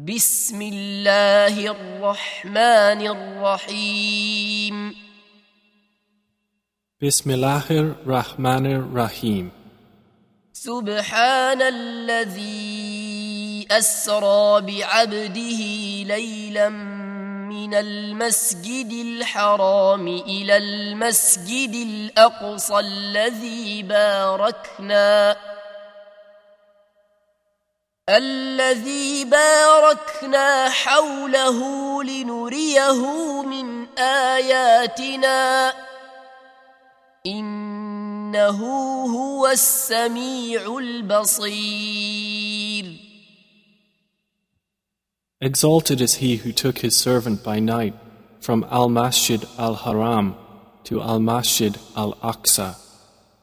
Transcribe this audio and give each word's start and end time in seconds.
بسم 0.00 0.62
الله 0.62 1.60
الرحمن 1.76 3.00
الرحيم 3.04 4.96
Bismillahir 7.00 8.00
Rahmanir 8.08 8.80
Rahim. 8.96 9.52
سبحان 10.52 11.62
الذي 11.62 12.88
اسرى 13.70 14.60
بعبده 14.60 15.60
ليلا 16.08 16.68
من 17.48 17.74
المسجد 17.74 18.92
الحرام 18.92 20.08
إلى 20.08 20.56
المسجد 20.56 21.74
الاقصى 21.74 22.78
الذي 22.78 23.82
باركنا 23.82 25.36
الذي 28.09 29.25
باركنا 29.25 30.69
حوله 30.69 31.59
لنريه 32.03 33.41
من 33.43 33.87
اياتنا 33.97 35.73
انه 37.25 38.59
هو 39.05 39.47
السميع 39.47 40.77
البصير 40.77 42.05
Exalted 45.41 45.99
is 45.99 46.15
he 46.15 46.37
who 46.37 46.51
took 46.51 46.77
his 46.79 46.95
servant 46.95 47.43
by 47.43 47.59
night 47.59 47.93
from 48.39 48.63
Al 48.71 48.89
Masjid 48.89 49.43
Al 49.57 49.75
Haram 49.75 50.35
to 50.83 51.01
Al 51.01 51.19
Masjid 51.19 51.77
Al 51.97 52.13
Aqsa, 52.21 52.77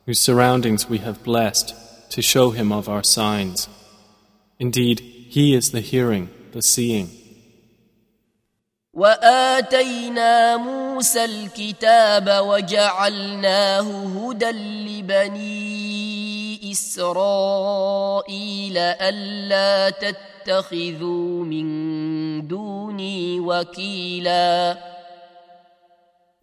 whose 0.07 0.21
surroundings 0.21 0.89
we 0.89 0.98
have 0.98 1.23
blessed 1.25 1.75
to 2.11 2.23
show 2.23 2.51
him 2.51 2.73
of 2.73 2.89
our 2.89 3.02
signs. 3.05 3.69
Indeed, 4.59 5.01
he 5.01 5.55
is 5.55 5.73
the 5.73 5.80
hearing, 5.80 6.30
the 6.52 6.62
seeing. 6.62 7.11
واتينا 8.95 10.57
موسى 10.57 11.24
الكتاب 11.24 12.29
وجعلناه 12.46 14.07
هدى 14.07 14.51
لبني 14.91 16.73
اسرائيل 16.73 18.79
الا 18.79 19.91
تتخذوا 19.91 21.45
من 21.45 22.49
دوني 22.49 23.41
وكيلا 23.41 24.79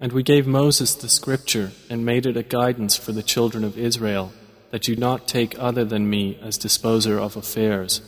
And 0.02 0.14
we 0.14 0.24
gave 0.24 0.48
Moses 0.48 0.96
the 0.96 1.10
scripture 1.10 1.72
and 1.90 2.06
made 2.06 2.26
it 2.26 2.38
a 2.38 2.44
guidance 2.44 2.96
for 2.96 3.12
the 3.12 3.22
children 3.22 3.64
of 3.64 3.78
Israel 3.78 4.32
that 4.74 4.88
you 4.88 4.96
not 4.96 5.28
take 5.28 5.58
other 5.60 5.86
than 5.86 6.10
me 6.10 6.38
as 6.42 6.58
disposer 6.58 7.20
of 7.20 7.36
affairs. 7.36 8.02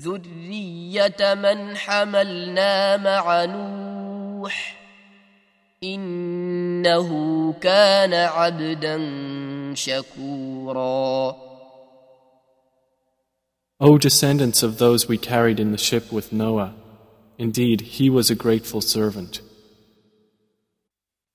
ذرية 0.00 1.34
من 1.34 1.76
حملنا 1.76 2.96
مع 2.96 3.44
نوح 3.44 4.78
إنه 5.84 7.52
كان 7.60 8.14
عبدا 8.14 8.98
شكورا 9.74 11.48
O 13.80 13.96
descendants 13.96 14.64
of 14.64 14.78
those 14.78 15.06
we 15.08 15.16
carried 15.18 15.60
in 15.60 15.70
the 15.70 15.78
ship 15.78 16.10
with 16.10 16.32
Noah, 16.32 16.74
indeed 17.38 17.80
he 17.80 18.10
was 18.10 18.28
a 18.28 18.34
grateful 18.34 18.80
servant. 18.80 19.40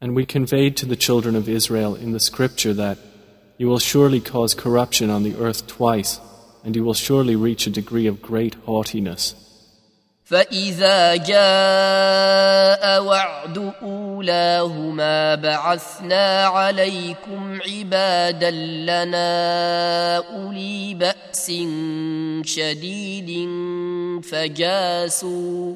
And 0.00 0.16
we 0.16 0.26
conveyed 0.26 0.76
to 0.78 0.86
the 0.86 0.96
children 0.96 1.36
of 1.36 1.48
Israel 1.48 1.94
in 1.94 2.12
the 2.12 2.20
scripture 2.20 2.74
that 2.74 2.98
you 3.58 3.68
will 3.68 3.78
surely 3.78 4.20
cause 4.20 4.54
corruption 4.54 5.10
on 5.10 5.22
the 5.22 5.36
earth 5.36 5.66
twice, 5.66 6.18
and 6.64 6.74
you 6.74 6.82
will 6.82 6.94
surely 6.94 7.36
reach 7.36 7.66
a 7.66 7.70
degree 7.70 8.08
of 8.08 8.20
great 8.20 8.54
haughtiness. 8.66 9.34
فإذا 10.24 11.16
جاء 11.16 13.02
وعد 13.04 13.72
أولاهما 13.82 15.34
بعثنا 15.34 16.44
عليكم 16.44 17.58
عبادا 17.68 18.50
لنا 18.50 20.16
أولي 20.16 20.94
بأس 20.94 21.52
شديد 22.44 23.48
فجاسوا 24.24 25.74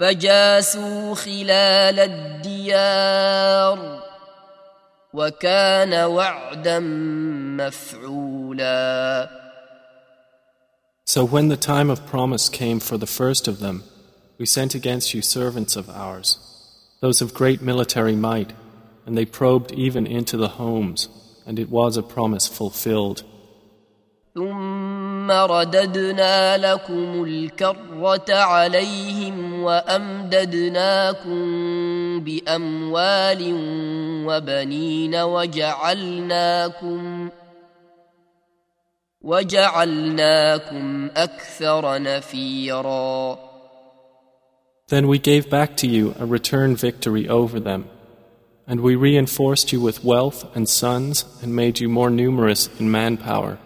فجاسوا 0.00 1.14
خلال 1.14 1.98
الديار 2.00 3.78
وكان 5.14 6.04
وعدا 6.04 6.78
مفعولا 7.58 9.28
So 11.04 11.24
when 11.24 11.48
the 11.48 11.56
time 11.56 11.90
of 11.90 12.06
promise 12.06 12.48
came 12.48 12.78
for 12.78 12.96
the 12.96 13.06
first 13.06 13.48
of 13.48 13.58
them, 13.58 13.82
we 14.38 14.46
sent 14.46 14.74
against 14.76 15.12
you 15.12 15.22
servants 15.22 15.74
of 15.76 15.90
ours, 15.90 16.38
those 17.00 17.20
of 17.20 17.34
great 17.34 17.60
military 17.60 18.14
might, 18.14 18.52
and 19.04 19.18
they 19.18 19.24
probed 19.24 19.72
even 19.72 20.06
into 20.06 20.36
the 20.36 20.50
homes, 20.50 21.08
and 21.44 21.58
it 21.58 21.68
was 21.68 21.96
a 21.96 22.02
promise 22.02 22.46
fulfilled. 22.46 23.24
ثم 24.35 25.31
رددنا 25.31 26.57
لكم 26.57 27.23
الكرة 27.23 28.25
عليهم 28.29 29.63
وأمددناكم 29.63 31.39
بأموال 32.19 33.51
وبنين 34.27 35.15
وجعلناكم 35.15 36.99
وجعلناكم 39.21 41.09
أكثر 41.17 42.01
نفيرا 42.01 43.37
Then 44.87 45.07
we 45.07 45.17
gave 45.17 45.49
back 45.49 45.77
to 45.77 45.87
you 45.87 46.13
a 46.19 46.25
return 46.25 46.75
victory 46.75 47.27
over 47.27 47.59
them, 47.59 47.85
and 48.67 48.81
we 48.81 48.95
reinforced 48.95 49.71
you 49.73 49.79
with 49.79 50.03
wealth 50.03 50.45
and 50.55 50.69
sons 50.69 51.25
and 51.41 51.55
made 51.55 51.79
you 51.79 51.87
more 51.89 52.11
numerous 52.11 52.69
in 52.79 52.91
manpower. 52.91 53.57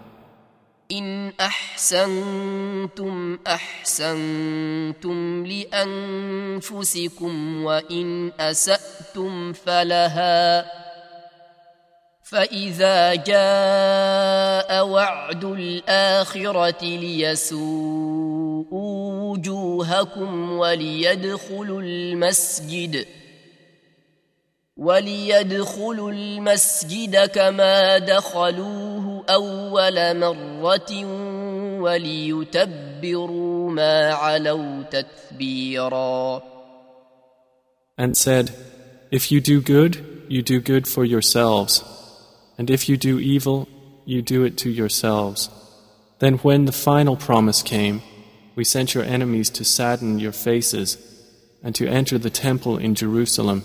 إن 0.92 1.34
أحسنتم 1.40 3.40
أحسنتم 3.48 5.46
لأنفسكم 5.46 7.34
وإن 7.64 8.32
أسأتم 8.40 9.54
فلها 9.54 10.66
فإذا 12.24 13.16
جاء 13.16 14.86
وعد 14.86 15.46
الآخرة 15.46 16.86
ليسوءوا 16.86 18.70
وجوهكم 19.24 20.52
وليدخلوا 20.52 21.82
المسجد 21.82 23.06
وليدخلوا 24.79 26.11
المسجد 26.11 27.17
كما 27.17 27.99
دخلوه 27.99 29.25
أول 29.29 30.19
مرة 30.19 31.05
وليتبروا 31.81 33.71
ما 33.71 34.13
علوا 34.13 34.83
تتبيرا 34.83 36.43
And 37.97 38.17
said, 38.17 38.51
If 39.13 39.31
you 39.31 39.41
do 39.41 39.61
good, 39.61 40.05
you 40.29 40.43
do 40.43 40.59
good 40.61 40.89
for 40.89 41.05
yourselves, 41.05 41.85
and 42.59 42.69
if 42.69 42.89
you 42.89 42.97
do 42.97 43.21
evil, 43.21 43.69
you 44.05 44.21
do 44.21 44.43
it 44.43 44.59
to 44.59 44.71
yourselves. 44.71 45.49
Then 46.19 46.39
when 46.39 46.65
the 46.65 46.73
final 46.73 47.17
promise 47.17 47.63
came, 47.63 48.03
we 48.57 48.65
sent 48.65 48.95
your 48.95 49.05
enemies 49.05 49.49
to 49.51 49.65
sadden 49.65 50.19
your 50.19 50.33
faces 50.33 50.99
and 51.63 51.73
to 51.77 51.87
enter 51.87 52.19
the 52.19 52.31
temple 52.31 52.77
in 52.79 52.97
Jerusalem 52.97 53.63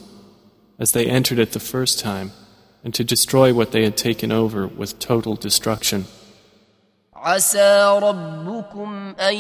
as 0.80 0.92
they 0.92 1.06
entered 1.06 1.40
it 1.40 1.52
the 1.52 1.60
first 1.60 2.00
time, 2.00 2.32
and 2.84 2.94
to 2.94 3.04
destroy 3.04 3.54
what 3.54 3.72
they 3.72 3.84
had 3.84 3.98
taken 3.98 4.32
over 4.32 4.68
with 4.68 5.00
total 5.00 5.36
destruction. 5.36 6.06
عسى 7.16 8.00
ربكم 8.02 9.16
أن 9.20 9.36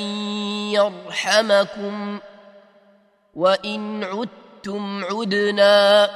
يرحمكم 0.76 2.20
وإن 3.36 4.04
عدتم 4.04 5.06
عدنا 5.06 6.10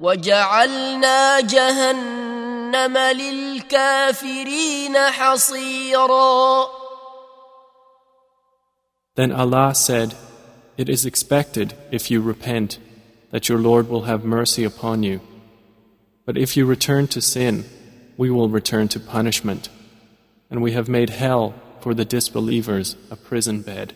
وجعلنا 0.00 1.40
جهنم 1.40 2.98
للكافرين 2.98 4.98
حصيرا 4.98 6.66
Then 9.14 9.30
Allah 9.30 9.74
said, 9.74 10.14
It 10.78 10.88
is 10.88 11.04
expected, 11.04 11.74
if 11.90 12.10
you 12.10 12.22
repent, 12.22 12.78
that 13.30 13.48
your 13.48 13.58
Lord 13.58 13.88
will 13.88 14.02
have 14.02 14.24
mercy 14.24 14.64
upon 14.64 15.02
you. 15.02 15.20
But 16.26 16.36
if 16.36 16.56
you 16.56 16.66
return 16.66 17.08
to 17.08 17.20
sin, 17.20 17.64
we 18.16 18.30
will 18.30 18.48
return 18.48 18.88
to 18.88 19.00
punishment. 19.00 19.68
And 20.50 20.62
we 20.62 20.72
have 20.72 20.88
made 20.88 21.10
hell 21.10 21.54
for 21.80 21.94
the 21.94 22.04
disbelievers 22.04 22.96
a 23.10 23.16
prison 23.16 23.62
bed. 23.62 23.94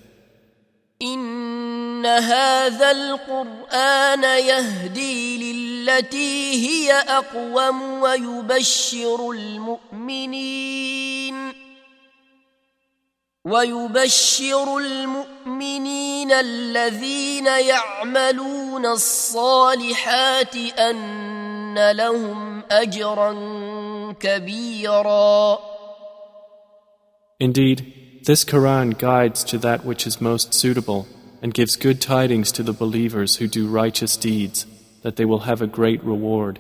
إن 1.03 2.07
هذا 2.07 2.91
القرآن 2.91 4.23
يهدي 4.23 5.39
للتي 5.39 6.53
هي 6.67 6.93
أقوم 6.93 7.83
ويبشر 7.83 9.31
المؤمنين 9.31 10.87
ويبشر 13.47 14.79
المؤمنين 14.79 16.33
الذين 16.33 17.47
يعملون 17.47 18.87
الصالحات 18.87 20.57
أن 20.57 21.91
لهم 21.91 22.63
أجرا 22.71 23.33
كبيرا 24.21 25.59
Indeed, 27.39 28.23
this 28.25 28.45
Quran 28.45 28.97
guides 28.99 29.45
to 29.45 29.59
that 29.59 29.85
which 29.85 30.07
is 30.07 30.21
most 30.21 30.55
suitable 30.55 31.07
and 31.43 31.53
gives 31.53 31.77
good 31.77 32.01
tidings 32.01 32.51
to 32.53 32.63
the 32.63 32.73
believers 32.73 33.37
who 33.37 33.47
do 33.47 33.69
righteous 33.69 34.17
deeds 34.17 34.67
that 35.03 35.17
they 35.17 35.25
will 35.25 35.41
have 35.41 35.61
a 35.63 35.67
great 35.67 36.03
reward. 36.03 36.59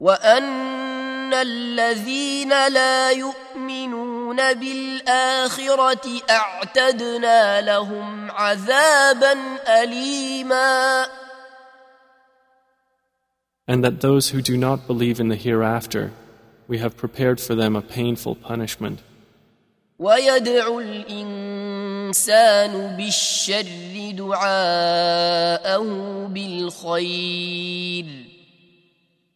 وأن 0.00 1.34
الذين 1.34 2.48
لا 2.68 3.10
يؤمنون 3.10 4.17
بالآخرة 4.35 6.21
أعتدنا 6.29 7.61
لهم 7.61 8.31
عذابا 8.31 9.33
أليما 9.67 11.05
And 13.67 13.83
that 13.83 14.01
those 14.01 14.29
who 14.29 14.41
do 14.41 14.57
not 14.57 14.87
believe 14.87 15.19
in 15.19 15.27
the 15.27 15.35
hereafter, 15.35 16.11
we 16.67 16.79
have 16.79 16.97
prepared 16.97 17.39
for 17.39 17.53
them 17.53 17.75
a 17.75 17.81
painful 17.83 18.35
punishment. 18.35 18.99
ويدعو 19.99 20.79
الإنسان 20.79 22.73
بالشر 22.97 24.11
دعاءه 24.11 25.83
بالخير 26.33 28.05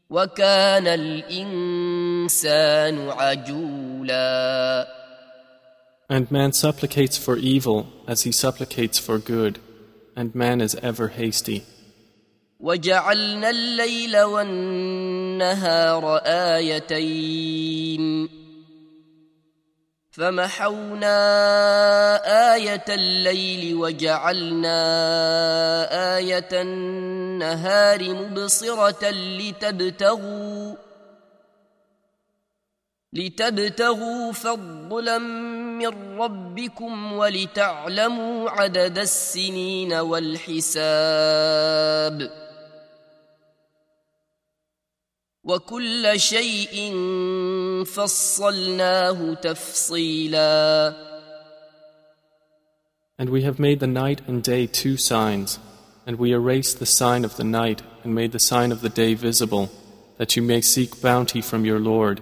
وكان 0.10 0.88
الإنسان 0.88 2.30
عجولا 3.10 3.93
And 6.10 6.32
man 6.32 6.52
supplicates 6.54 7.18
for 7.18 7.38
evil 7.38 7.88
as 8.08 8.24
he 8.24 8.32
supplicates 8.32 9.00
for 9.00 9.18
good, 9.20 9.60
and 10.16 10.36
man 10.36 10.62
is 10.62 10.76
ever 10.76 11.08
hasty. 11.10 11.64
وجعلنا 12.60 13.50
الليل 13.50 14.22
والنهار 14.22 16.18
آيتين 16.56 18.04
فمحونا 20.12 21.18
آية 22.56 22.86
الليل 22.90 23.76
وجعلنا 23.76 24.78
آية 26.18 26.50
النهار 26.52 28.14
مبصرة 28.14 29.10
لتبتغوا 29.10 30.76
لتبتغوا 33.14 34.32
فضلا 34.32 35.18
من 35.78 36.20
ربكم 36.20 37.14
ولتعلموا 37.14 38.50
عدد 38.50 38.98
السنين 38.98 39.94
والحساب 39.94 41.34
وكل 45.44 46.20
شيء 46.20 46.94
فصلناه 47.86 49.34
تفصيلا 49.34 50.94
And 53.20 53.30
we 53.30 53.44
have 53.44 53.60
made 53.60 53.80
the 53.80 53.86
night 53.86 54.22
and 54.28 54.42
day 54.42 54.66
two 54.66 54.98
signs, 54.98 55.60
and 56.08 56.18
we 56.18 56.32
erased 56.32 56.80
the 56.80 56.88
sign 56.88 57.24
of 57.24 57.38
the 57.38 57.44
night 57.44 57.84
and 58.04 58.16
made 58.16 58.32
the 58.32 58.40
sign 58.40 58.72
of 58.72 58.82
the 58.82 58.90
day 58.90 59.14
visible, 59.14 59.70
that 60.18 60.36
you 60.36 60.42
may 60.42 60.62
seek 60.62 61.00
bounty 61.00 61.40
from 61.40 61.64
your 61.64 61.80
Lord 61.80 62.22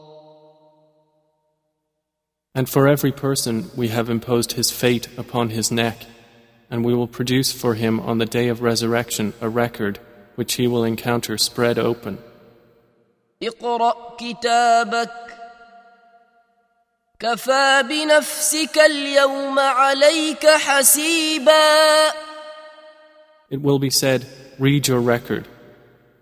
And 2.54 2.68
for 2.68 2.88
every 2.88 3.12
person 3.12 3.70
we 3.76 3.88
have 3.88 4.08
imposed 4.08 4.52
his 4.52 4.70
fate 4.70 5.08
upon 5.18 5.50
his 5.50 5.70
neck, 5.70 6.06
and 6.70 6.84
we 6.84 6.94
will 6.94 7.06
produce 7.06 7.52
for 7.52 7.74
him 7.74 8.00
on 8.00 8.18
the 8.18 8.26
day 8.26 8.48
of 8.48 8.62
resurrection 8.62 9.34
a 9.40 9.48
record 9.48 9.98
which 10.36 10.54
he 10.54 10.66
will 10.66 10.84
encounter 10.84 11.36
spread 11.38 11.78
open. 11.78 12.18
اقرأ 13.42 14.16
كتابك 14.16 15.10
كفى 17.20 17.82
بنفسك 17.88 18.78
اليوم 18.78 19.58
عليك 19.58 20.46
حسيبا 20.46 22.12
It 23.50 23.62
will 23.62 23.78
be 23.78 23.90
said, 23.90 24.26
Read 24.58 24.88
your 24.88 25.00
record. 25.00 25.46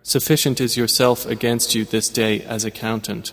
Sufficient 0.03 0.61
is 0.61 0.77
yourself 0.77 1.25
against 1.27 1.75
you 1.75 1.85
this 1.85 2.09
day 2.11 2.43
as 2.43 2.65
accountant. 2.65 3.33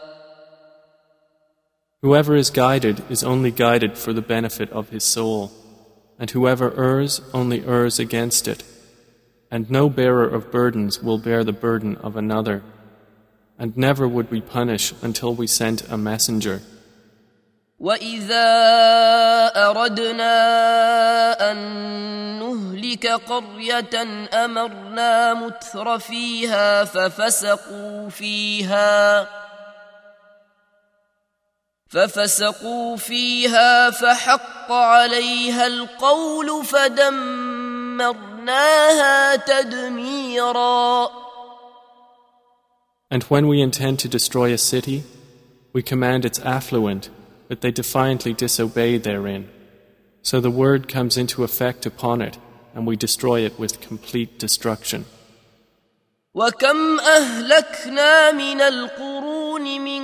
Whoever 2.02 2.36
is 2.36 2.50
guided 2.50 3.02
is 3.10 3.24
only 3.24 3.50
guided 3.50 3.98
for 3.98 4.12
the 4.12 4.22
benefit 4.22 4.70
of 4.70 4.90
his 4.90 5.02
soul, 5.02 5.50
and 6.18 6.30
whoever 6.30 6.70
errs 6.78 7.20
only 7.32 7.66
errs 7.66 7.98
against 7.98 8.46
it. 8.46 8.62
And 9.50 9.70
no 9.70 9.88
bearer 9.88 10.28
of 10.28 10.52
burdens 10.52 11.02
will 11.02 11.18
bear 11.18 11.42
the 11.42 11.52
burden 11.52 11.96
of 11.96 12.16
another. 12.16 12.62
And 13.58 13.76
never 13.76 14.06
would 14.06 14.30
we 14.30 14.40
punish 14.40 14.92
until 15.02 15.34
we 15.34 15.46
sent 15.46 15.90
a 15.90 15.96
messenger. 15.96 16.60
وإذا 17.78 18.48
أردنا 19.56 20.32
أن 21.50 21.58
نهلك 22.38 23.06
قرية 23.06 23.96
أمرنا 24.32 25.34
متر 25.34 25.98
فيها 25.98 26.84
ففسقوا 26.84 28.08
فيها 28.08 29.28
ففسقوا 31.90 32.96
فيها 32.96 33.90
فحق 33.90 34.72
عليها 34.72 35.66
القول 35.66 36.64
فدمرناها 36.64 38.16
تدميرا 39.36 41.08
And 43.08 43.22
when 43.24 43.46
we 43.46 43.60
intend 43.60 44.00
to 44.00 44.08
destroy 44.08 44.52
a 44.52 44.58
city, 44.58 45.04
we 45.72 45.82
command 45.82 46.24
its 46.24 46.40
affluent, 46.40 47.08
but 47.48 47.60
they 47.60 47.70
defiantly 47.70 48.32
disobey 48.32 48.98
therein. 48.98 49.48
So 50.22 50.40
the 50.40 50.50
word 50.50 50.88
comes 50.88 51.16
into 51.16 51.44
effect 51.44 51.86
upon 51.86 52.20
it, 52.20 52.36
and 52.74 52.84
we 52.84 52.96
destroy 52.96 53.42
it 53.46 53.60
with 53.60 53.80
complete 53.80 54.40
destruction. 54.40 55.04
وكم 56.34 57.00
أهلكنا 57.00 58.32
من 58.32 58.60
القرون 58.60 59.80
من 59.80 60.02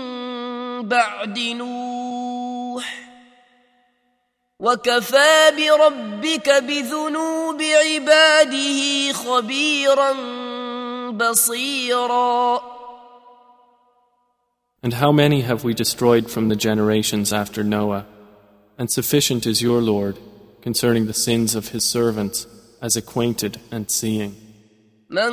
بعد 0.87 1.39
نوح 1.39 3.03
وكفى 4.61 5.53
بربك 5.57 6.49
بذنوب 6.49 7.63
عباده 7.63 9.13
خبيرا 9.13 10.13
بصيرا 11.11 12.73
And 14.85 14.95
how 14.95 15.13
many 15.13 15.43
have 15.43 15.63
we 15.63 15.75
destroyed 15.75 16.29
from 16.29 16.49
the 16.49 16.57
generations 16.57 17.33
after 17.33 17.63
Noah? 17.63 18.05
And 18.77 18.91
sufficient 18.91 19.47
is 19.47 19.63
your 19.63 19.81
Lord 19.81 20.19
concerning 20.61 21.07
the 21.07 21.15
sins 21.15 21.55
of 21.55 21.69
his 21.69 21.85
servants 21.85 22.47
as 22.81 22.97
acquainted 22.97 23.61
and 23.71 23.89
seeing. 23.89 24.35
من 25.11 25.33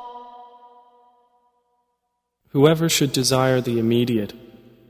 Whoever 2.56 2.88
should 2.88 3.12
desire 3.12 3.60
the 3.60 3.78
immediate, 3.78 4.32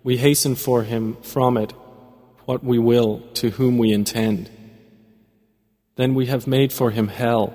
we 0.05 0.19
hasten 0.19 0.55
for 0.55 0.85
him 0.85 1.17
from 1.23 1.57
it 1.57 1.73
what 2.45 2.63
we 2.63 2.79
will 2.79 3.23
to 3.35 3.51
whom 3.51 3.77
we 3.77 3.93
intend. 3.93 4.49
Then 5.97 6.15
we 6.15 6.27
have 6.27 6.47
made 6.47 6.73
for 6.73 6.93
him 6.93 7.09
hell, 7.09 7.53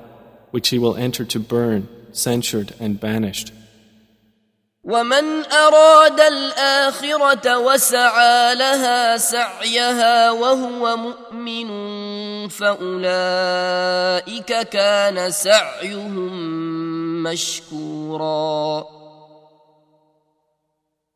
which 0.51 0.67
he 0.67 0.77
will 0.77 0.97
enter 0.97 1.23
to 1.23 1.39
burn, 1.39 1.87
censured 2.11 2.73
and 2.77 2.99
banished. 2.99 3.53
ومن 4.83 5.45
أراد 5.45 6.19
الآخرة 6.19 7.57
وسعى 7.57 8.55
لها 8.55 9.17
سعيها 9.17 10.31
وهو 10.31 10.97
مؤمن 10.97 11.69
فأولئك 12.49 13.09
كان 14.69 15.31
سعيهم 15.31 16.33
مشكورا 17.23 18.94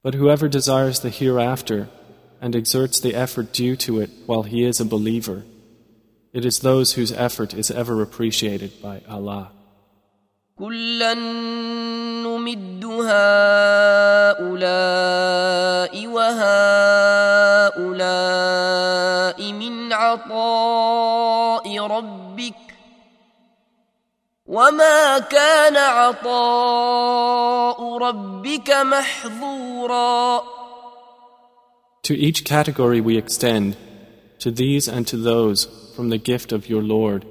But 0.03 0.13
whoever 0.13 0.47
desires 0.47 0.99
the 0.99 1.09
hereafter 1.09 1.89
and 2.39 2.55
exerts 2.55 2.99
the 2.99 3.15
effort 3.15 3.51
due 3.51 3.75
to 3.77 3.99
it 3.99 4.11
while 4.27 4.43
he 4.43 4.63
is 4.63 4.79
a 4.79 4.85
believer, 4.85 5.43
it 6.31 6.45
is 6.45 6.59
those 6.59 6.93
whose 6.93 7.11
effort 7.11 7.53
is 7.53 7.71
ever 7.71 8.01
appreciated 8.01 8.81
by 8.81 9.01
Allah. 9.09 9.51
كلا 10.59 11.13
نمد 12.23 12.85
هؤلاء 12.85 14.37
وهؤلاء 16.07 17.35
من 19.53 19.93
عطاء 19.93 21.79
ربك 21.79 22.18
وما 24.49 25.19
كان 25.19 25.77
عطاء 25.77 27.17
ربك 27.97 28.69
محظورا 28.71 30.43
To 32.03 32.13
each 32.13 32.43
category 32.45 33.01
we 33.01 33.17
extend, 33.17 33.75
to 34.37 34.51
these 34.51 34.87
and 34.87 35.07
to 35.07 35.17
those, 35.17 35.65
from 35.95 36.09
the 36.09 36.19
gift 36.19 36.51
of 36.51 36.69
your 36.69 36.83
Lord, 36.83 37.25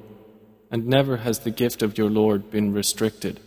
and 0.70 0.88
never 0.88 1.18
has 1.18 1.38
the 1.40 1.52
gift 1.52 1.80
of 1.82 1.96
your 1.96 2.10
Lord 2.10 2.50
been 2.50 2.72
restricted. 2.72 3.38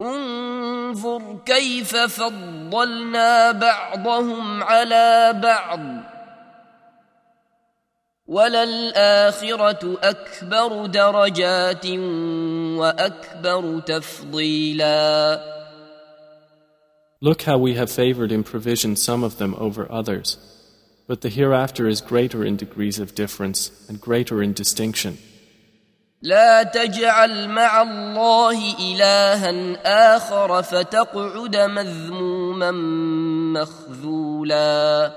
انظر 0.00 1.38
كيف 1.46 1.96
فضلنا 1.96 3.52
بعضهم 3.52 4.62
على 4.62 5.40
بعض 5.42 5.80
وللآخرة 8.31 9.97
أكبر 10.03 10.85
درجات 10.85 11.85
وأكبر 12.79 13.79
تفضيلا 13.79 15.39
Look 17.23 17.41
how 17.43 17.57
we 17.57 17.75
have 17.75 17.91
favored 17.91 18.31
in 18.31 18.43
provision 18.43 18.95
some 18.95 19.23
of 19.23 19.37
them 19.37 19.53
over 19.59 19.85
others. 19.91 20.37
But 21.07 21.21
the 21.21 21.29
hereafter 21.29 21.87
is 21.87 22.01
greater 22.01 22.43
in 22.43 22.55
degrees 22.55 22.97
of 22.99 23.13
difference 23.13 23.69
and 23.89 23.99
greater 23.99 24.41
in 24.41 24.53
distinction. 24.53 25.17
لا 26.21 26.63
تجعل 26.63 27.49
مع 27.49 27.81
الله 27.81 28.75
إلها 28.79 30.15
آخر 30.15 30.61
فتقعد 30.61 31.55
مذموما 31.57 32.71
مخذولا 33.59 35.11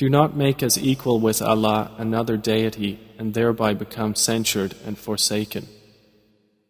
Do 0.00 0.10
not 0.10 0.36
make 0.36 0.62
as 0.62 0.78
equal 0.78 1.20
with 1.20 1.40
Allah 1.40 1.90
another 1.96 2.36
deity 2.36 2.98
and 3.18 3.32
thereby 3.32 3.72
become 3.74 4.14
censured 4.14 4.74
and 4.86 4.98
forsaken. 4.98 5.66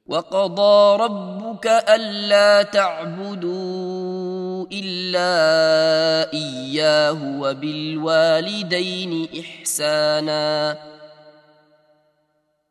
وقضى 0.06 1.02
ربك 1.02 1.66
ألا 1.66 2.62
تعبدوا 2.62 4.66
إلا 4.72 6.32
إياه 6.32 7.40
وبالوالدين 7.40 9.28
إحسانا 9.40 10.78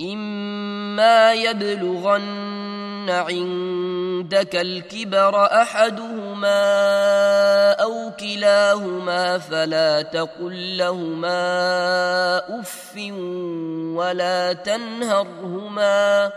إما 0.00 1.33
يبلغن 1.33 3.11
عندك 3.11 4.57
الكبر 4.57 5.45
أحدهما 5.62 6.62
أو 7.73 8.11
كلاهما 8.21 9.38
فلا 9.38 10.02
تقل 10.02 10.76
لهما 10.76 11.40
أف 12.61 12.97
ولا 13.97 14.52
تنهرهما 14.52 16.33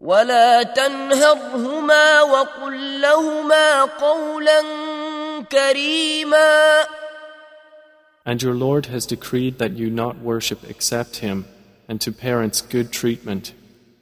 ولا 0.00 0.62
تنهرهما 0.62 2.22
وقل 2.22 3.00
لهما 3.00 3.84
قولا 3.84 4.62
كريما 5.52 6.82
And 8.25 8.41
your 8.41 8.53
Lord 8.53 8.85
has 8.87 9.05
decreed 9.05 9.57
that 9.57 9.73
you 9.73 9.89
not 9.89 10.19
worship 10.19 10.63
except 10.69 11.17
Him, 11.17 11.45
and 11.87 11.99
to 12.01 12.11
parents 12.11 12.61
good 12.61 12.91
treatment, 12.91 13.53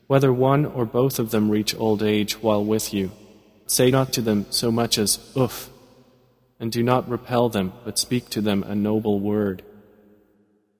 whether 0.08 0.34
one 0.34 0.65
or 0.65 0.86
both 0.86 1.19
of 1.19 1.31
them 1.31 1.50
reach 1.50 1.75
old 1.75 2.03
age 2.03 2.41
while 2.41 2.63
with 2.63 2.93
you. 2.93 3.12
Say 3.67 3.91
not 3.91 4.12
to 4.13 4.22
them 4.22 4.46
so 4.50 4.72
much 4.72 4.98
as 4.98 5.19
uff, 5.36 5.69
and 6.60 6.72
do 6.72 6.84
not 6.84 7.08
repel 7.08 7.50
them, 7.50 7.72
but 7.86 7.98
speak 7.98 8.29
to 8.29 8.41
them 8.41 8.63
a 8.63 8.75
noble 8.75 9.19
word. 9.19 9.63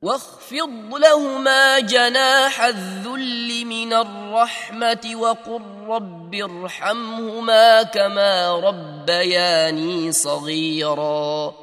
واخفض 0.02 0.96
لهما 0.96 1.80
جناح 1.80 2.62
الذل 2.62 3.66
من 3.66 3.94
الرحمة 3.94 5.16
وقل 5.16 5.62
رب 5.88 6.36
ارحمهما 6.36 7.84
كما 7.84 8.52
ربياني 8.52 10.12
صغيرا 10.12 11.54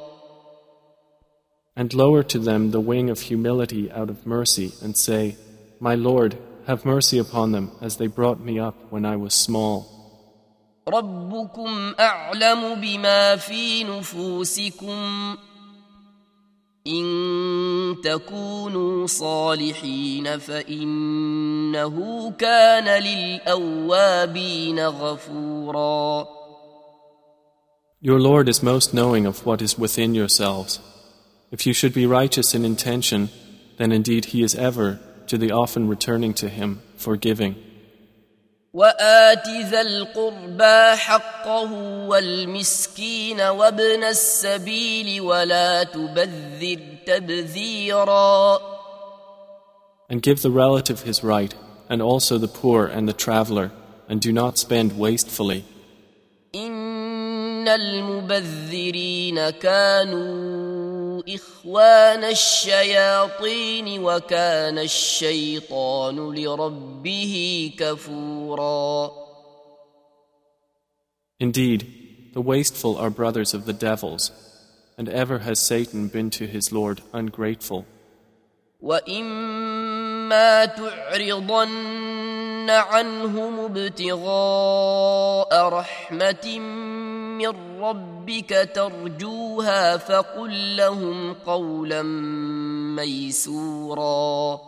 And 1.75 1.93
lower 1.93 2.23
to 2.23 2.39
them 2.39 2.71
the 2.71 2.79
wing 2.79 3.09
of 3.09 3.21
humility 3.21 3.91
out 3.91 4.09
of 4.09 4.25
mercy, 4.25 4.73
and 4.81 4.97
say, 4.97 5.37
My 5.79 5.95
Lord, 5.95 6.37
have 6.65 6.85
mercy 6.85 7.17
upon 7.19 7.51
them 7.51 7.71
as 7.81 7.97
they 7.97 8.07
brought 8.07 8.39
me 8.39 8.59
up 8.59 8.75
when 8.89 9.05
I 9.05 9.15
was 9.15 9.33
small. 9.33 9.97
ربكم 10.87 11.93
أعلم 11.99 12.81
بما 12.81 13.35
في 13.35 13.83
نفوسكم 13.83 15.37
إن 16.87 17.95
تكونوا 18.03 19.07
صالحين 19.07 20.37
فإنه 20.39 21.95
كان 22.31 23.03
للأوابين 23.03 24.79
غفورا 24.79 26.27
Your 27.99 28.19
Lord 28.19 28.47
is 28.47 28.61
most 28.63 28.93
knowing 28.93 29.25
of 29.25 29.45
what 29.45 29.61
is 29.61 29.77
within 29.77 30.13
yourselves. 30.15 30.79
If 31.51 31.65
you 31.65 31.73
should 31.73 31.93
be 31.93 32.05
righteous 32.05 32.53
in 32.53 32.65
intention, 32.65 33.29
then 33.77 33.91
indeed 33.91 34.25
He 34.25 34.43
is 34.43 34.55
ever, 34.55 34.99
to 35.27 35.37
the 35.37 35.51
often 35.51 35.87
returning 35.87 36.33
to 36.35 36.49
Him, 36.49 36.81
forgiving. 36.97 37.55
وآت 38.73 39.47
ذا 39.47 39.81
القربى 39.81 40.95
حقه 40.95 41.71
والمسكين 42.07 43.41
وابن 43.41 44.03
السبيل 44.03 45.21
ولا 45.21 45.83
تبذر 45.83 46.79
تبذيرا 47.05 48.59
And 50.09 50.21
give 50.21 50.41
the 50.41 50.51
relative 50.51 51.01
his 51.01 51.23
right, 51.23 51.53
and 51.89 52.01
also 52.01 52.37
the 52.37 52.47
poor 52.47 52.85
and 52.85 53.09
the 53.09 53.13
traveler, 53.13 53.71
and 54.07 54.21
do 54.21 54.31
not 54.31 54.57
spend 54.57 54.97
wastefully. 54.97 55.65
إن 56.55 57.67
المبذرين 57.67 59.49
كانوا 59.49 60.60
إخوان 61.28 62.24
الشياطين 62.24 64.04
وكان 64.04 64.78
الشيطان 64.78 66.34
لربه 66.34 67.72
كفورا 67.78 69.10
Indeed, 71.40 72.32
the 72.34 72.40
wasteful 72.40 72.96
are 72.96 73.10
brothers 73.10 73.52
of 73.52 73.66
the 73.66 73.72
devils, 73.72 74.30
and 74.96 75.08
ever 75.08 75.40
has 75.40 75.58
Satan 75.58 76.06
been 76.06 76.30
to 76.30 76.46
his 76.46 76.72
Lord 76.72 77.00
ungrateful. 77.12 77.84
وإما 78.82 80.64
تعرضن 80.64 82.70
عنهم 82.70 83.64
ابتغاء 83.64 85.68
رحمة 85.68 86.58
من 87.41 87.79
ربك 87.81 88.69
ترجوها 88.75 89.97
فقل 89.97 90.75
لهم 90.75 91.33
قولا 91.33 92.01
ميسورا 92.95 94.59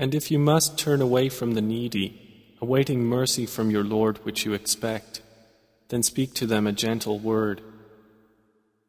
And 0.00 0.14
if 0.14 0.30
you 0.30 0.38
must 0.38 0.78
turn 0.78 1.02
away 1.02 1.28
from 1.28 1.54
the 1.54 1.60
needy, 1.60 2.54
awaiting 2.62 3.04
mercy 3.04 3.46
from 3.46 3.70
your 3.70 3.82
Lord 3.82 4.24
which 4.24 4.44
you 4.44 4.52
expect, 4.54 5.22
then 5.88 6.02
speak 6.04 6.34
to 6.34 6.46
them 6.46 6.66
a 6.66 6.72
gentle 6.72 7.18
word. 7.18 7.60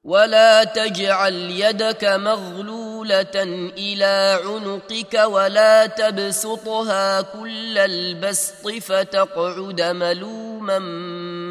ولا 0.05 0.65
تجعل 0.65 1.35
يدك 1.35 2.05
مغلولة 2.05 3.37
إلى 3.79 4.41
عنقك 4.45 5.15
ولا 5.15 5.87
تبسطها 5.87 7.23
كل 7.23 7.79
البسط 7.79 8.69
فتقعد 8.69 9.81
ملوما 9.83 10.79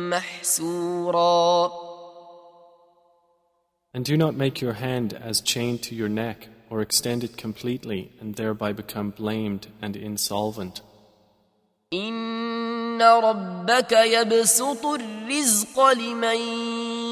محسورا 0.10 1.72
And 3.96 4.06
do 4.06 4.18
not 4.18 4.36
make 4.36 4.60
your 4.62 4.74
hand 4.74 5.14
as 5.14 5.40
chained 5.42 5.84
to 5.84 5.96
your 5.96 6.10
neck 6.10 6.48
or 6.70 6.82
extend 6.82 7.24
it 7.24 7.38
completely 7.38 8.12
and 8.20 8.34
thereby 8.36 8.74
become 8.74 9.12
blamed 9.12 9.68
and 9.82 9.96
insolvent. 9.96 10.82
إن 11.94 13.02
ربك 13.02 13.92
يبسط 13.92 14.86
الرزق 14.86 15.80
لمن 15.92 16.38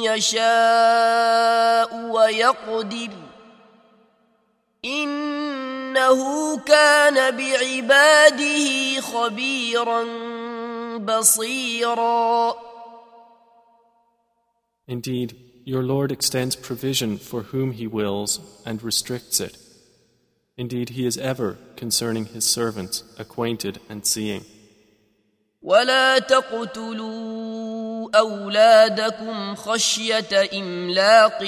يشاء 0.05 1.91
ويقدر 2.11 3.11
إنه 4.85 6.59
كان 6.59 7.37
بعباده 7.37 9.01
خبيرا 9.01 10.05
بصيرا 10.99 12.57
Indeed, 14.89 15.35
your 15.65 15.83
Lord 15.83 16.13
extends 16.13 16.55
provision 16.55 17.19
for 17.19 17.43
whom 17.51 17.73
He 17.73 17.89
wills 17.89 18.39
and 18.65 18.81
restricts 18.85 19.41
it. 19.41 19.59
Indeed, 20.57 20.91
He 20.91 21.05
is 21.05 21.19
ever, 21.19 21.59
concerning 21.75 22.27
His 22.27 22.45
servants, 22.45 23.03
acquainted 23.19 23.81
and 23.89 24.07
seeing. 24.07 24.45
ولا 25.62 26.20
تقتلوا 26.20 28.10
أولادكم 28.18 29.56
خشية 29.56 30.50
إملاق 30.54 31.44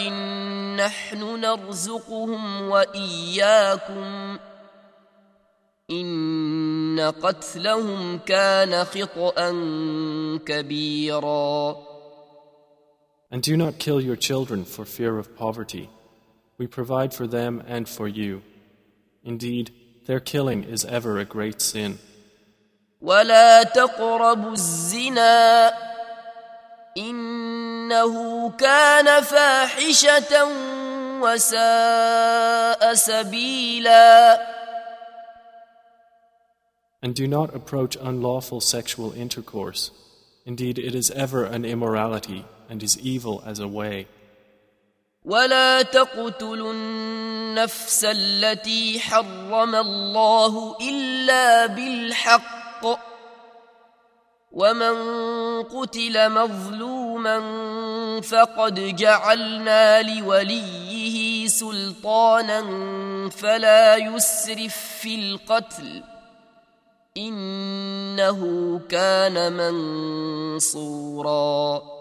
نحن 0.77 1.39
نرزقهم 1.39 2.61
وإياكم 2.69 4.37
إن 5.91 7.13
قتلهم 7.21 8.17
كان 8.17 8.83
خطأ 8.83 9.51
كبيرا 10.45 11.75
And 13.31 13.41
do 13.41 13.57
not 13.57 13.79
kill 13.79 13.99
your 13.99 14.15
children 14.15 14.63
for 14.63 14.85
fear 14.85 15.17
of 15.17 15.35
poverty. 15.35 15.89
We 16.59 16.67
provide 16.67 17.15
for 17.15 17.25
them 17.25 17.63
and 17.65 17.89
for 17.89 18.07
you. 18.07 18.43
Indeed, 19.23 19.71
their 20.05 20.19
killing 20.19 20.63
is 20.63 20.85
ever 20.85 21.17
a 21.17 21.25
great 21.25 21.59
sin. 21.59 21.97
ولا 23.03 23.63
تقربوا 23.63 24.51
الزنا 24.51 25.73
إنه 26.97 28.49
كان 28.51 29.21
فاحشة 29.21 30.47
وساء 31.21 32.93
سبيلا 32.93 34.39
And 37.01 37.13
do 37.13 37.27
not 37.27 37.53
approach 37.53 37.97
unlawful 37.97 38.61
sexual 38.61 39.11
intercourse. 39.11 39.91
Indeed, 40.45 40.79
it 40.79 40.95
is 40.95 41.11
ever 41.11 41.43
an 41.43 41.65
immorality 41.65 42.45
and 42.69 42.81
is 42.81 42.97
evil 42.97 43.43
as 43.45 43.59
a 43.59 43.67
way. 43.67 44.07
ولا 45.25 45.81
تقتلوا 45.81 46.73
النفس 46.73 48.05
التي 48.05 48.99
حرم 48.99 49.75
الله 49.75 50.77
إلا 50.81 51.65
بالحق 51.65 52.52
ومن 54.53 54.95
قتل 55.63 56.29
مظلوما 56.29 57.39
فقد 58.21 58.95
جعلنا 58.95 60.01
لوليه 60.01 61.47
سلطانا 61.47 62.61
فلا 63.29 63.95
يسرف 63.95 64.97
في 65.01 65.15
القتل 65.15 66.03
إنه 67.17 68.79
كان 68.89 69.53
منصورا 70.63 71.93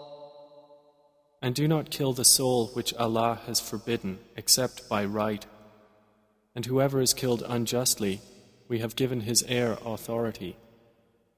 And 1.41 1.53
do 1.55 1.67
not 1.67 1.89
kill 1.89 2.13
the 2.13 2.23
soul 2.23 2.67
which 2.73 2.93
Allah 2.93 3.39
has 3.47 3.59
forbidden 3.59 4.19
except 4.37 4.87
by 4.87 5.03
right. 5.03 5.45
And 6.55 6.65
whoever 6.65 7.01
is 7.01 7.13
killed 7.13 7.43
unjustly, 7.45 8.21
we 8.69 8.79
have 8.79 8.95
given 8.95 9.19
his 9.21 9.43
heir 9.49 9.77
authority. 9.85 10.55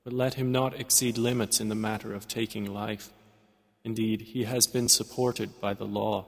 But 0.04 0.12
let 0.12 0.34
him 0.34 0.50
not 0.50 0.80
exceed 0.80 1.18
limits 1.18 1.60
in 1.60 1.68
the 1.68 1.74
matter 1.74 2.14
of 2.14 2.26
taking 2.26 2.64
life. 2.64 3.10
Indeed, 3.84 4.20
he 4.32 4.44
has 4.44 4.66
been 4.66 4.88
supported 4.88 5.60
by 5.60 5.74
the 5.74 5.84
law. 5.84 6.26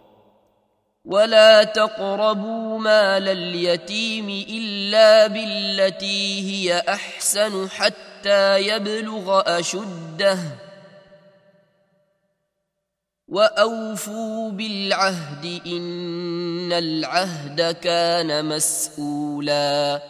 ولا 1.04 1.64
تقربوا 1.64 2.78
مال 2.78 3.28
اليتيم 3.28 4.28
إلا 4.48 5.26
بالتي 5.26 6.40
هي 6.40 6.78
أحسن 6.88 7.70
حتى 7.70 8.58
يبلغ 8.58 9.42
أشده 9.58 10.38
وأوفوا 13.28 14.50
بالعهد 14.50 15.60
إن 15.66 16.72
العهد 16.72 17.62
كان 17.74 18.44
مسؤولا 18.44 20.02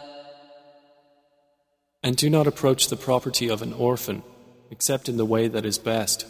And 2.07 2.15
do 2.17 2.29
not 2.29 2.47
approach 2.47 2.87
the 2.87 2.97
property 2.97 3.49
of 3.49 3.61
an 3.61 3.73
orphan 3.73 4.23
except 4.69 5.07
in 5.07 5.17
the 5.17 5.25
way 5.25 5.47
that 5.47 5.65
is 5.65 5.77
best 5.77 6.25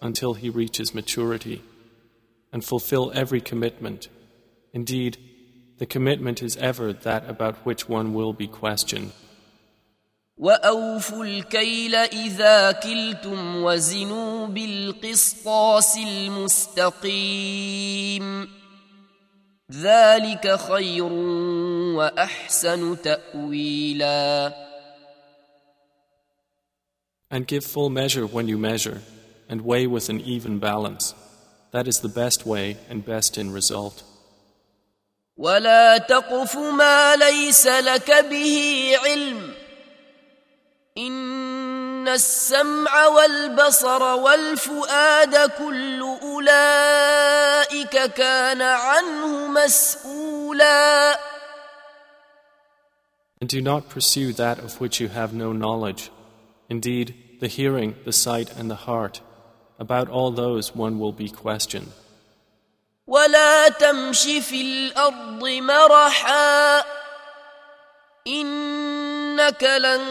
until 0.00 0.34
he 0.34 0.48
reaches 0.48 0.94
maturity 0.94 1.62
and 2.52 2.64
fulfill 2.64 3.12
every 3.14 3.40
commitment. 3.40 4.08
Indeed, 4.72 5.18
the 5.78 5.86
commitment 5.86 6.42
is 6.42 6.56
ever 6.56 6.92
that 6.92 7.28
about 7.28 7.56
which 7.66 7.88
one 7.88 8.14
will 8.14 8.32
be 8.32 8.46
questioned. 8.46 9.12
وأوفوا 10.38 11.24
الكيل 11.24 11.94
إذا 11.94 12.72
كلتم 12.72 13.62
وزنوا 13.62 14.46
بالقسطاس 14.46 15.98
المستقيم 15.98 17.38
ذلك 19.72 20.56
خير 20.56 21.12
وأحسن 21.98 23.02
تأويلا 23.02 24.54
And 27.32 27.46
give 27.46 27.64
full 27.64 27.90
measure 27.90 28.26
when 28.26 28.48
you 28.48 28.56
measure, 28.56 29.02
and 29.48 29.60
weigh 29.62 29.86
with 29.86 30.08
an 30.08 30.20
even 30.20 30.58
balance. 30.58 31.14
That 31.72 31.86
is 31.86 32.00
the 32.00 32.08
best 32.08 32.46
way 32.46 32.76
and 32.88 33.04
best 33.04 33.36
in 33.36 33.52
result. 33.52 34.02
ولا 35.36 35.98
تقف 35.98 36.56
ما 36.56 37.16
ليس 37.16 37.66
لك 37.66 38.10
به 38.30 38.92
علم 39.04 39.54
إن 40.98 42.08
السمع 42.08 43.06
والبصر 43.06 44.02
والفؤاد 44.02 45.50
كل 45.50 46.00
أولئك 46.22 48.12
كان 48.12 48.62
عنه 48.62 49.46
مسؤولا 49.48 51.18
And 53.40 53.48
do 53.48 53.60
not 53.60 53.88
pursue 53.88 54.32
that 54.32 54.58
of 54.58 54.80
which 54.80 54.98
you 55.00 55.06
have 55.08 55.32
no 55.32 55.52
knowledge. 55.52 56.10
Indeed, 56.68 57.14
the 57.42 57.48
hearing, 57.48 57.94
the 58.04 58.12
sight, 58.12 58.50
and 58.56 58.70
the 58.70 58.82
heart, 58.86 59.20
about 59.78 60.08
all 60.08 60.30
those 60.30 60.74
one 60.74 60.98
will 60.98 61.12
be 61.12 61.28
questioned. 61.28 61.92
ولا 63.06 63.68
تمش 63.68 64.22
في 64.22 64.60
الأرض 64.62 65.44
مرحا 65.44 66.84
إنك 68.26 69.62
لن 69.64 70.02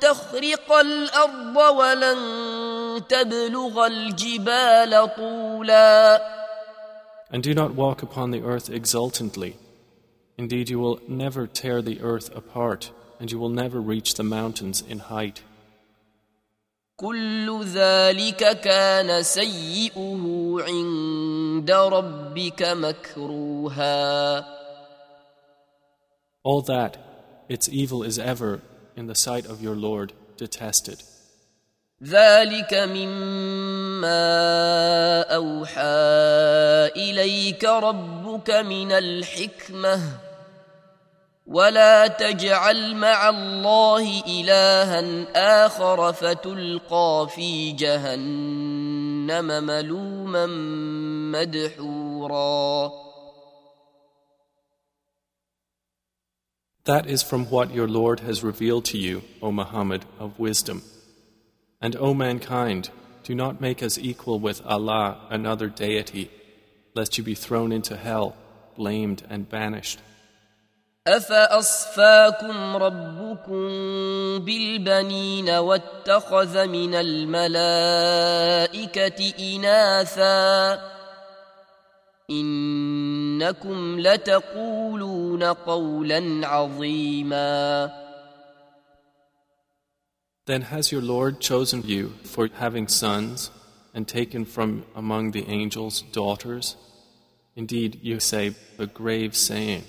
تخرق 0.00 0.72
الأرض 0.72 1.56
ولن 1.56 3.02
تبلغ 3.08 3.86
الجبال 3.86 5.14
طولا 5.16 6.20
And 7.30 7.42
do 7.42 7.52
not 7.52 7.74
walk 7.74 8.02
upon 8.02 8.30
the 8.30 8.42
earth 8.42 8.70
exultantly. 8.70 9.56
Indeed, 10.38 10.70
you 10.70 10.78
will 10.78 11.00
never 11.08 11.46
tear 11.46 11.82
the 11.82 12.00
earth 12.00 12.34
apart, 12.34 12.92
and 13.18 13.30
you 13.30 13.38
will 13.38 13.48
never 13.48 13.80
reach 13.80 14.14
the 14.14 14.22
mountains 14.22 14.82
in 14.88 14.98
height. 15.00 15.42
كل 16.99 17.63
ذلك 17.63 18.59
كان 18.59 19.23
سيئه 19.23 20.55
عند 20.59 21.71
ربك 21.71 22.61
مكروها 22.61 24.45
All 26.43 26.61
that, 26.61 26.97
its 27.49 27.69
evil 27.69 28.03
is 28.03 28.17
ever, 28.19 28.61
in 28.95 29.07
the 29.07 29.15
sight 29.15 29.45
of 29.45 29.61
your 29.61 29.75
Lord, 29.75 30.13
detested. 30.37 31.03
ذلك 32.03 32.73
مما 32.73 34.21
أوحى 35.21 35.81
إليك 36.95 37.63
ربك 37.63 38.49
من 38.49 38.91
الحكمة 38.91 40.28
ولا 41.48 42.06
تجعل 42.06 42.94
مع 42.94 43.28
الله 43.28 44.22
إلها 44.26 45.26
آخر 45.66 46.12
فتلقى 46.12 47.28
في 47.30 47.72
جهنم 47.72 49.46
ملوما 49.64 50.46
مدحورا 51.32 53.04
That 56.84 57.06
is 57.06 57.22
from 57.22 57.46
what 57.46 57.72
your 57.74 57.88
Lord 57.88 58.20
has 58.20 58.44
revealed 58.44 58.84
to 58.86 58.98
you, 58.98 59.22
O 59.40 59.50
Muhammad, 59.50 60.04
of 60.18 60.38
wisdom. 60.38 60.82
And 61.80 61.96
O 61.96 62.12
mankind, 62.12 62.90
do 63.22 63.34
not 63.34 63.58
make 63.58 63.82
us 63.82 63.96
equal 63.96 64.38
with 64.38 64.60
Allah, 64.66 65.20
another 65.30 65.68
deity, 65.68 66.30
lest 66.94 67.16
you 67.16 67.24
be 67.24 67.34
thrown 67.34 67.72
into 67.72 67.96
hell, 67.96 68.36
blamed 68.76 69.22
and 69.30 69.48
banished. 69.48 69.98
أفأصفاكم 71.07 72.75
ربكم 72.75 73.69
بالبنين 74.45 75.49
واتخذ 75.49 76.67
من 76.67 76.95
الملائكة 76.95 78.13
إناثا 79.39 80.81
إنكم 82.29 83.99
لتقولون 83.99 85.43
قولا 85.43 86.47
عظيما 86.47 87.91
Then 90.45 90.61
has 90.63 90.91
your 90.91 91.01
Lord 91.03 91.39
chosen 91.39 91.83
you 91.85 92.13
for 92.23 92.49
having 92.55 92.87
sons 92.87 93.51
and 93.93 94.07
taken 94.07 94.45
from 94.45 94.83
among 94.95 95.29
the 95.31 95.47
angels 95.47 96.01
daughters? 96.11 96.75
Indeed, 97.55 97.99
you 98.01 98.19
say 98.19 98.55
a 98.79 98.87
grave 98.87 99.35
saying. 99.35 99.83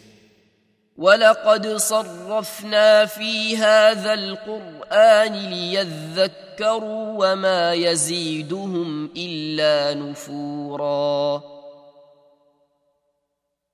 ولقد 1.01 1.67
صرفنا 1.67 3.07
في 3.07 3.57
هذا 3.57 4.15
القرآن 4.15 5.33
ليذكروا 5.33 7.07
وما 7.17 7.73
يزيدهم 7.73 9.11
إلا 9.17 9.95
نفورا 9.95 11.43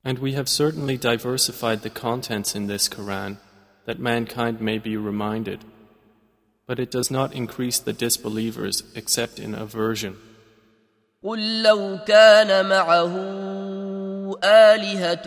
And 0.05 0.21
we 0.21 0.35
have 0.35 0.49
certainly 0.49 0.97
diversified 0.97 1.83
the 1.83 1.91
contents 1.91 2.55
in 2.55 2.69
this 2.69 2.89
Quran 2.89 3.39
that 3.87 3.99
mankind 3.99 4.61
may 4.61 4.79
be 4.79 4.97
reminded. 4.97 5.65
But 6.69 6.79
it 6.79 6.93
does 6.93 7.11
not 7.11 7.35
increase 7.35 7.81
the 7.81 7.93
disbelievers 7.93 8.85
except 8.95 9.41
in 9.41 9.53
aversion. 9.53 10.15
قل 11.25 11.63
لو 11.63 11.99
كان 12.07 12.69
معه 12.69 13.15
آلهة 14.45 15.27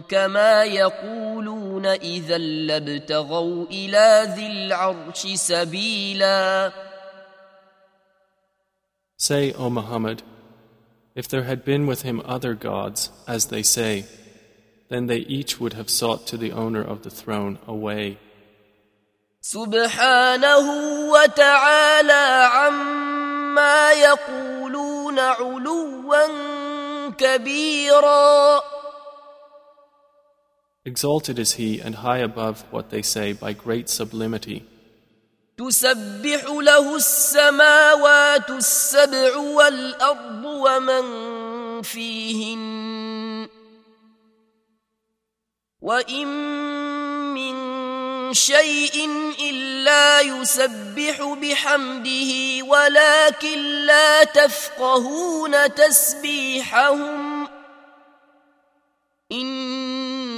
كما 0.00 0.64
يقولون 0.64 1.86
إذا 1.86 2.38
لابتغوا 2.38 3.66
إلى 3.66 4.34
ذي 4.36 4.46
العرش 4.46 5.26
سبيلا 5.26 6.72
Say, 9.18 9.52
O 9.54 9.70
Muhammad, 9.70 10.22
if 11.14 11.26
there 11.26 11.44
had 11.44 11.64
been 11.64 11.86
with 11.86 12.02
him 12.02 12.20
other 12.26 12.54
gods, 12.54 13.10
as 13.26 13.46
they 13.46 13.62
say, 13.62 14.04
then 14.90 15.06
they 15.06 15.18
each 15.38 15.58
would 15.58 15.72
have 15.72 15.88
sought 15.88 16.26
to 16.26 16.36
the 16.36 16.52
owner 16.52 16.82
of 16.82 17.02
the 17.02 17.10
throne 17.10 17.58
a 17.66 17.74
way. 17.74 18.18
سبحانه 19.40 20.66
وتعالى 21.10 22.48
عما 22.52 23.92
يقولون 23.92 25.18
علوا 25.18 26.26
كبيرا 27.18 28.62
Exalted 30.86 31.36
is 31.40 31.54
he 31.54 31.80
and 31.80 31.96
high 31.96 32.18
above 32.18 32.64
what 32.70 32.90
they 32.90 33.02
say 33.02 33.32
by 33.32 33.52
great 33.52 33.88
sublimity. 33.88 34.62
تسبح 35.58 36.44
له 36.44 36.96
السماوات 36.96 38.50
السبع 38.50 39.36
والأرض 39.36 40.44
ومن 40.44 41.02
فيهن 41.82 43.48
وإن 45.80 46.26
من 47.34 47.54
شيء 48.34 49.08
إلا 49.40 50.20
يسبح 50.20 51.22
بحمده 51.42 52.62
ولكن 52.64 53.58
لا 53.86 54.24
تفقهون 54.24 55.74
تسبيحهم 55.74 57.48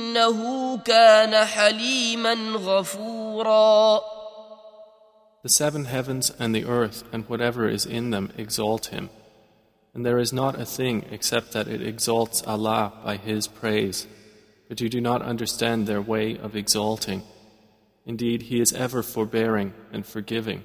إنه 0.07 0.77
كان 0.77 1.45
حليما 1.45 2.33
غفورا 2.55 4.01
The 5.43 5.49
seven 5.49 5.85
heavens 5.85 6.31
and 6.39 6.55
the 6.55 6.65
earth 6.65 7.03
and 7.11 7.27
whatever 7.27 7.67
is 7.67 7.85
in 7.85 8.11
them 8.11 8.31
exalt 8.37 8.85
him. 8.87 9.09
And 9.93 10.05
there 10.05 10.17
is 10.17 10.31
not 10.31 10.59
a 10.59 10.65
thing 10.65 11.05
except 11.11 11.51
that 11.51 11.67
it 11.67 11.81
exalts 11.81 12.41
Allah 12.47 12.93
by 13.03 13.17
His 13.17 13.47
praise. 13.47 14.07
But 14.67 14.81
you 14.81 14.89
do 14.89 15.01
not 15.01 15.21
understand 15.21 15.85
their 15.85 16.01
way 16.01 16.37
of 16.37 16.55
exalting. 16.55 17.21
Indeed, 18.05 18.43
He 18.43 18.59
is 18.59 18.73
ever 18.73 19.03
forbearing 19.03 19.73
and 19.91 20.05
forgiving. 20.05 20.63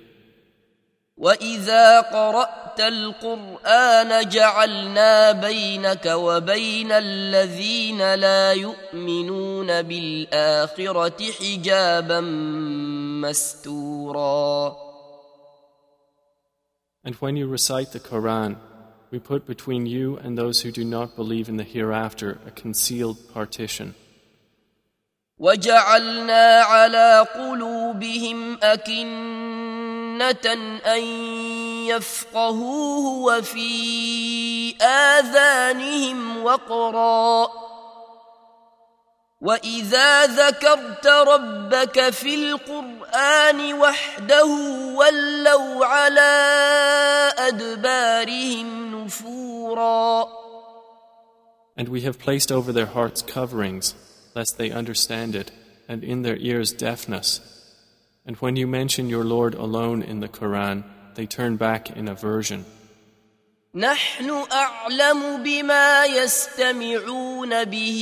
وإذا 1.17 2.01
قرأت 2.01 2.79
القرآن 2.79 4.29
جعلنا 4.29 5.31
بينك 5.31 6.05
وبين 6.05 6.91
الذين 6.91 8.13
لا 8.13 8.53
يؤمنون 8.53 9.81
بالآخرة 9.81 11.31
حجابا 11.31 12.19
مستورا 13.21 14.75
And 17.05 17.15
when 17.15 17.35
you 17.35 17.47
recite 17.47 17.91
the 17.91 17.99
Quran, 17.99 18.55
we 19.11 19.19
put 19.19 19.45
between 19.45 19.85
you 19.85 20.17
and 20.17 20.37
those 20.37 20.61
who 20.61 20.71
do 20.71 20.85
not 20.85 21.17
believe 21.17 21.49
in 21.49 21.57
the 21.57 21.63
hereafter 21.63 22.39
a 22.47 22.51
concealed 22.51 23.17
partition. 23.33 23.93
وجعلنا 25.37 26.61
على 26.61 27.27
قلوبهم 27.35 28.57
أكنة 28.63 29.62
أن 30.21 31.03
يفقهوه 31.87 33.05
وفي 33.23 34.75
آذانهم 34.81 36.43
وقرا 36.43 37.47
وإذا 39.41 40.25
ذكرت 40.25 41.07
ربك 41.07 42.09
في 42.09 42.35
القرآن 42.35 43.73
وحده 43.73 44.45
ولوا 44.95 45.85
على 45.85 46.31
أدبارهم 47.37 48.95
نفورا 49.03 50.43
And 51.75 51.89
we 51.89 52.01
have 52.01 52.19
placed 52.19 52.51
over 52.51 52.71
their 52.71 52.85
hearts 52.85 53.23
coverings, 53.23 53.95
lest 54.35 54.59
they 54.59 54.69
understand 54.69 55.35
it, 55.35 55.51
and 55.89 56.03
in 56.03 56.21
their 56.21 56.37
ears 56.37 56.71
deafness. 56.71 57.62
And 58.26 58.36
when 58.36 58.56
you 58.56 58.66
mention 58.66 59.08
your 59.08 59.24
Lord 59.24 59.54
alone 59.54 60.02
in 60.02 60.20
the 60.20 60.28
Quran, 60.28 60.84
they 61.14 61.26
turn 61.26 61.56
back 61.56 61.90
in 61.90 62.08
aversion. 62.08 62.64
نحن 63.74 64.30
أعلم 64.52 65.42
بما 65.42 66.04
يستمعون 66.06 67.64
به 67.64 68.00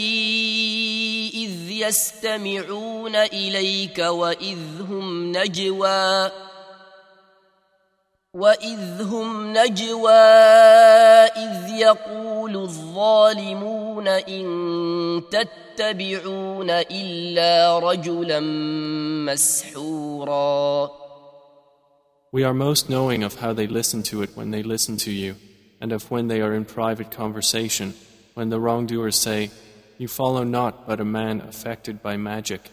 إذ 1.35 1.71
يستمعون 1.71 3.16
إليك 3.16 3.99
وإذ 3.99 4.59
هم 4.81 5.33
نجوى 5.33 6.31
وإذ 8.37 9.03
هم 9.03 9.53
نجوى 9.57 10.11
إذ 11.37 11.69
يقول 11.69 12.57
الظالمون 12.57 14.09
إن 14.09 15.23
تتبعون 15.31 16.71
إلا 16.71 17.79
رجلا 17.79 18.40
مسحورا 19.27 20.90
We 22.33 22.45
are 22.45 22.53
most 22.53 22.90
knowing 22.90 23.23
of 23.23 23.37
how 23.37 23.55
they 23.55 23.66
listen 23.66 24.03
to 24.11 24.21
it 24.21 24.31
when 24.35 24.51
they 24.51 24.62
listen 24.62 24.99
to 24.99 25.11
you, 25.11 25.37
and 25.81 25.90
of 25.90 26.11
when 26.11 26.29
they 26.29 26.42
are 26.42 26.53
in 26.53 26.66
private 26.66 27.11
conversation, 27.11 27.95
when 28.35 28.51
the 28.51 28.61
wrongdoers 28.61 29.16
say, 29.16 29.51
You 29.97 30.09
follow 30.09 30.45
not 30.45 30.87
but 30.87 31.01
a 31.01 31.05
man 31.05 31.40
affected 31.40 32.03
by 32.03 32.19
magic. 32.19 32.69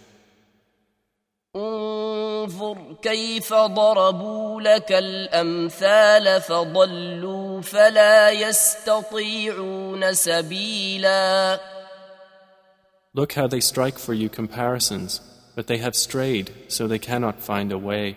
انظر 1.59 2.97
كيف 3.03 3.55
ضربوا 3.55 4.61
لك 4.61 4.92
الامثال 4.92 6.40
فضلوا 6.40 7.61
فلا 7.62 8.31
يستطيعون 8.31 10.14
سبيلا 10.14 11.61
Look 13.14 13.33
how 13.33 13.47
they 13.49 13.61
strike 13.61 13.99
for 13.99 14.14
you 14.14 14.29
comparisons, 14.29 15.21
but 15.57 15.66
they 15.66 15.79
have 15.79 15.97
strayed, 15.97 16.49
so 16.68 16.87
they 16.87 17.01
cannot 17.01 17.40
find 17.40 17.73
a 17.73 17.79
way. 17.79 18.16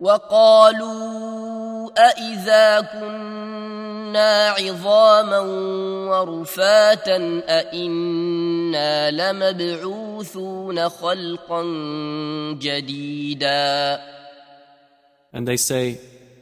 وقالوا 0.00 1.45
أإذا 1.98 2.80
كنا 2.80 4.48
عظاما 4.48 5.38
ورفاتا 6.10 7.42
أإنا 7.48 9.10
لمبعوثون 9.10 10.88
خلقا 10.88 11.62
جديدا 12.60 13.98
And 15.32 15.46
they 15.46 15.56
say, 15.56 15.98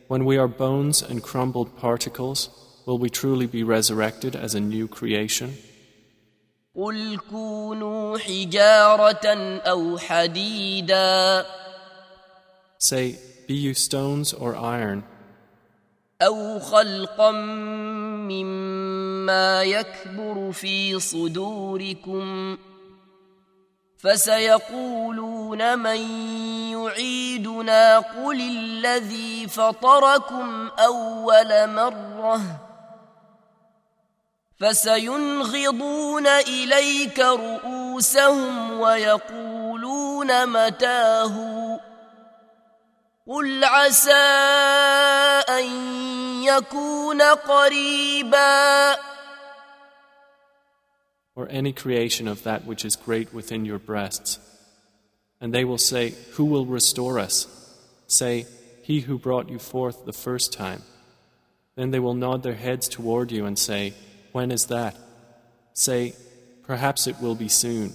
When 0.08 0.24
we 0.24 0.36
are 0.36 0.46
bones 0.48 1.02
and 1.02 1.22
crumbled 1.22 1.76
particles, 1.76 2.50
will 2.86 2.98
we 2.98 3.08
truly 3.10 3.46
be 3.46 3.62
resurrected 3.64 4.36
as 4.36 4.54
a 4.54 4.60
new 4.60 4.86
creation? 4.86 5.54
قل 6.76 7.18
كونوا 7.30 8.18
حجارة 8.18 9.26
أو 9.66 9.98
حديدا 9.98 11.44
Say, 12.78 13.16
Be 13.48 13.54
you 13.54 13.74
stones 13.74 14.32
or 14.32 14.54
iron, 14.56 15.04
أو 16.26 16.60
خلقا 16.60 17.30
مما 18.30 19.62
يكبر 19.62 20.52
في 20.52 21.00
صدوركم 21.00 22.58
فسيقولون 23.98 25.78
من 25.78 26.00
يعيدنا 26.70 27.98
قل 27.98 28.40
الذي 28.40 29.48
فطركم 29.48 30.68
أول 30.78 31.70
مرة 31.70 32.40
فسينغضون 34.60 36.26
إليك 36.26 37.20
رؤوسهم 37.20 38.80
ويقولون 38.80 40.46
متاه 40.46 41.63
قل 43.27 43.63
عسى 43.63 44.11
أن 45.49 45.65
يكون 46.43 47.21
قريبا 47.21 48.95
or 51.39 51.47
any 51.49 51.71
creation 51.71 52.27
of 52.27 52.43
that 52.43 52.65
which 52.65 52.83
is 52.83 52.97
great 52.97 53.33
within 53.33 53.63
your 53.63 53.79
breasts. 53.79 54.39
And 55.39 55.53
they 55.53 55.63
will 55.63 55.77
say, 55.77 56.13
Who 56.33 56.43
will 56.43 56.65
restore 56.65 57.17
us? 57.17 57.47
Say, 58.07 58.45
He 58.83 58.99
who 59.01 59.17
brought 59.17 59.47
you 59.47 59.57
forth 59.57 60.05
the 60.05 60.11
first 60.11 60.51
time. 60.51 60.81
Then 61.75 61.91
they 61.91 61.99
will 61.99 62.13
nod 62.13 62.43
their 62.43 62.55
heads 62.55 62.89
toward 62.89 63.31
you 63.31 63.45
and 63.45 63.57
say, 63.57 63.93
When 64.33 64.51
is 64.51 64.65
that? 64.65 64.97
Say, 65.73 66.13
Perhaps 66.63 67.07
it 67.07 67.21
will 67.21 67.35
be 67.35 67.47
soon. 67.47 67.93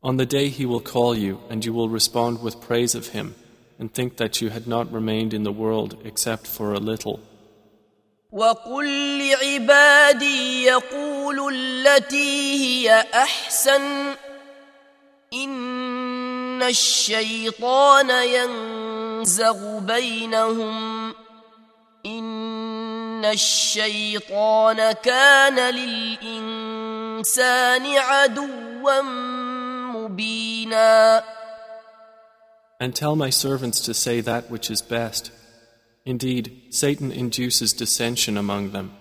On 0.04 0.18
the 0.18 0.26
day 0.26 0.48
he 0.50 0.66
will 0.66 0.80
call 0.80 1.16
you, 1.16 1.42
and 1.50 1.64
you 1.64 1.74
will 1.74 1.90
respond 1.90 2.42
with 2.42 2.60
praise 2.60 2.96
of 2.96 3.10
him, 3.10 3.36
and 3.78 3.94
think 3.94 4.18
that 4.18 4.42
you 4.42 4.50
had 4.50 4.66
not 4.66 4.92
remained 4.92 5.32
in 5.32 5.44
the 5.44 5.52
world 5.52 5.96
except 6.04 6.48
for 6.48 6.74
a 6.74 6.80
little. 6.80 7.20
وقل 8.32 8.88
لعبادي 9.20 10.64
يقولوا 10.64 11.52
التي 11.52 12.56
هي 12.56 13.06
أحسن 13.14 14.16
إن 15.34 15.85
الشيطان 16.64 18.10
ينزغ 18.10 19.80
بينهم 19.80 21.14
إن 22.06 23.26
الشيطان 23.26 24.92
كان 24.92 25.74
للإنسان 25.76 27.18
عدوا 27.98 29.02
مبينا 29.92 31.24
And 32.80 32.96
tell 32.96 33.16
my 33.16 33.30
servants 33.30 33.80
to 33.82 33.94
say 33.94 34.22
that 34.22 34.50
which 34.50 34.72
is 34.72 34.82
best. 34.82 35.32
Indeed, 36.04 36.64
Satan 36.72 37.12
induces 37.12 37.74
dissension 37.74 38.38
among 38.38 38.72
them. 38.72 38.94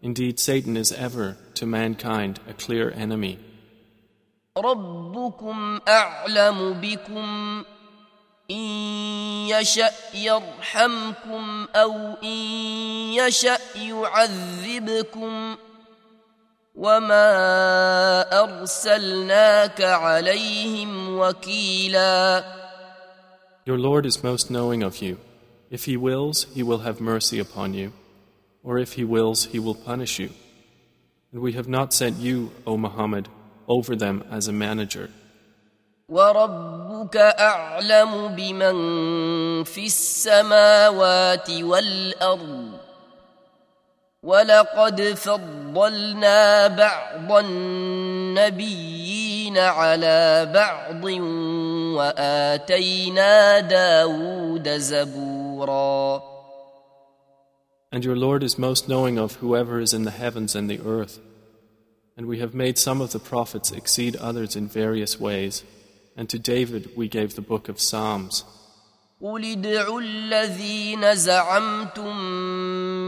Indeed, 0.00 0.40
Satan 0.40 0.74
is 0.78 0.90
ever, 0.90 1.36
to 1.56 1.66
mankind, 1.66 2.40
a 2.48 2.54
clear 2.54 2.90
enemy. 2.90 3.38
ربكم 4.57 5.79
أعلم 5.87 6.73
بكم 6.73 7.63
إن 8.51 8.65
يشأ 9.51 9.91
يرحمكم 10.13 11.67
أو 11.75 12.13
إن 12.23 12.37
يشأ 13.19 13.57
يعذبكم 13.75 15.55
وما 16.75 17.21
أرسلناك 18.43 19.81
عليهم 19.81 21.19
وكيلا 21.19 22.43
Your 23.65 23.79
Lord 23.79 24.05
is 24.05 24.23
most 24.23 24.51
knowing 24.51 24.83
of 24.83 25.01
you. 25.01 25.17
If 25.71 25.85
He 25.85 25.97
wills, 25.97 26.45
He 26.53 26.63
will 26.63 26.79
have 26.79 27.01
mercy 27.01 27.39
upon 27.39 27.73
you, 27.73 27.91
or 28.63 28.77
if 28.77 28.93
He 28.93 29.03
wills, 29.03 29.45
He 29.45 29.59
will 29.59 29.73
punish 29.73 30.19
you. 30.19 30.29
And 31.33 31.41
we 31.41 31.53
have 31.53 31.67
not 31.67 31.91
sent 31.91 32.17
you, 32.17 32.51
O 32.67 32.77
Muhammad, 32.77 33.27
over 33.68 33.96
them 33.96 34.24
as 34.30 34.48
a 34.48 34.52
manager. 34.52 35.08
وربك 36.10 37.16
أعلم 37.16 38.34
بمن 38.34 38.74
في 39.64 39.86
السماوات 39.86 41.50
والأرض 41.50 42.70
ولقد 44.22 45.00
فضلنا 45.02 46.66
بعض 46.66 47.32
النبيين 47.44 49.58
على 49.58 50.50
بعض 50.54 51.04
وآتينا 51.96 53.60
داود 53.60 54.68
زبورا 54.68 56.22
And 57.92 58.04
your 58.04 58.14
Lord 58.16 58.42
is 58.44 58.56
most 58.58 58.88
knowing 58.88 59.18
of 59.18 59.34
whoever 59.36 59.80
is 59.80 59.92
in 59.92 60.04
the 60.04 60.12
heavens 60.12 60.54
and 60.54 60.70
the 60.70 60.80
earth. 60.86 61.18
And 62.17 62.27
we 62.27 62.39
have 62.39 62.53
made 62.53 62.77
some 62.77 63.01
of 63.01 63.11
the 63.11 63.19
prophets 63.19 63.71
exceed 63.71 64.15
others 64.15 64.55
in 64.55 64.67
various 64.67 65.19
ways. 65.19 65.63
And 66.15 66.29
to 66.29 66.39
David 66.39 66.95
we 66.95 67.09
gave 67.09 67.35
the 67.35 67.41
book 67.41 67.67
of 67.67 67.79
Psalms. 67.79 68.45
قل 69.21 69.45
ادعوا 69.45 70.01
الذين 70.01 71.15
زعمتم 71.15 72.17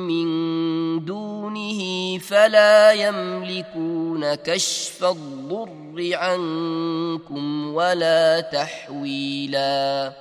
من 0.08 1.06
دونه 1.06 2.18
فلا 2.18 2.92
يملكون 2.92 4.36
كشف 4.36 5.04
الضر 5.04 6.10
عنكم 6.14 7.74
ولا 7.74 8.40
تحويلا 8.40 10.14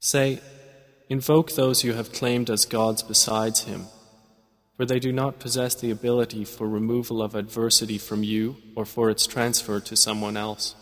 Say, 0.00 0.40
invoke 1.08 1.52
those 1.52 1.84
you 1.84 1.92
have 1.92 2.12
claimed 2.12 2.50
as 2.50 2.64
gods 2.64 3.02
besides 3.02 3.64
him 3.64 3.86
for 4.77 4.85
they 4.85 4.99
do 4.99 5.11
not 5.11 5.39
possess 5.39 5.75
the 5.75 5.91
ability 5.91 6.45
for 6.45 6.67
removal 6.67 7.21
of 7.21 7.35
adversity 7.35 7.97
from 7.97 8.23
you 8.23 8.55
or 8.75 8.85
for 8.85 9.09
its 9.09 9.27
transfer 9.27 9.79
to 9.79 9.95
someone 9.95 10.35
else. 10.37 10.75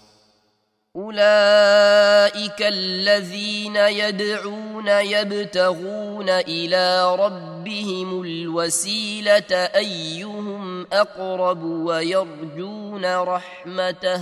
أولئك 0.95 2.61
الذين 2.61 3.75
يدعون 3.75 4.87
يبتغون 4.87 6.29
إلى 6.29 7.15
ربهم 7.15 8.21
الوسيلة 8.21 9.51
أيهم 9.55 10.87
أقرب 10.93 11.63
ويرجون 11.63 13.05
رحمته 13.05 14.21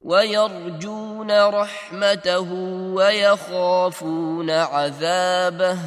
ويرجون 0.00 1.30
رحمته 1.30 2.52
ويخافون 2.94 4.50
عذابه 4.50 5.78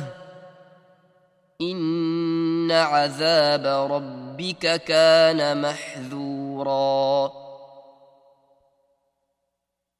إن 1.62 2.72
عذاب 2.72 3.66
ربك 3.92 4.84
كان 4.84 5.62
محذورا 5.62 7.32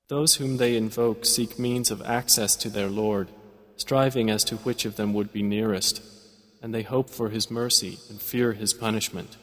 Those 0.08 0.36
whom 0.36 0.58
they 0.58 0.76
invoke 0.76 1.24
seek 1.26 1.58
means 1.58 1.90
of 1.90 2.02
access 2.02 2.58
to 2.58 2.70
their 2.70 2.90
Lord, 2.90 3.30
striving 3.78 4.30
as 4.30 4.44
to 4.46 4.58
which 4.58 4.84
of 4.84 4.98
them 4.98 5.14
would 5.14 5.32
be 5.32 5.42
nearest, 5.42 6.02
and 6.62 6.74
they 6.76 6.82
hope 6.82 7.10
for 7.10 7.30
His 7.30 7.50
mercy 7.50 7.98
and 8.10 8.22
fear 8.22 8.52
His 8.52 8.74
punishment. 8.74 9.38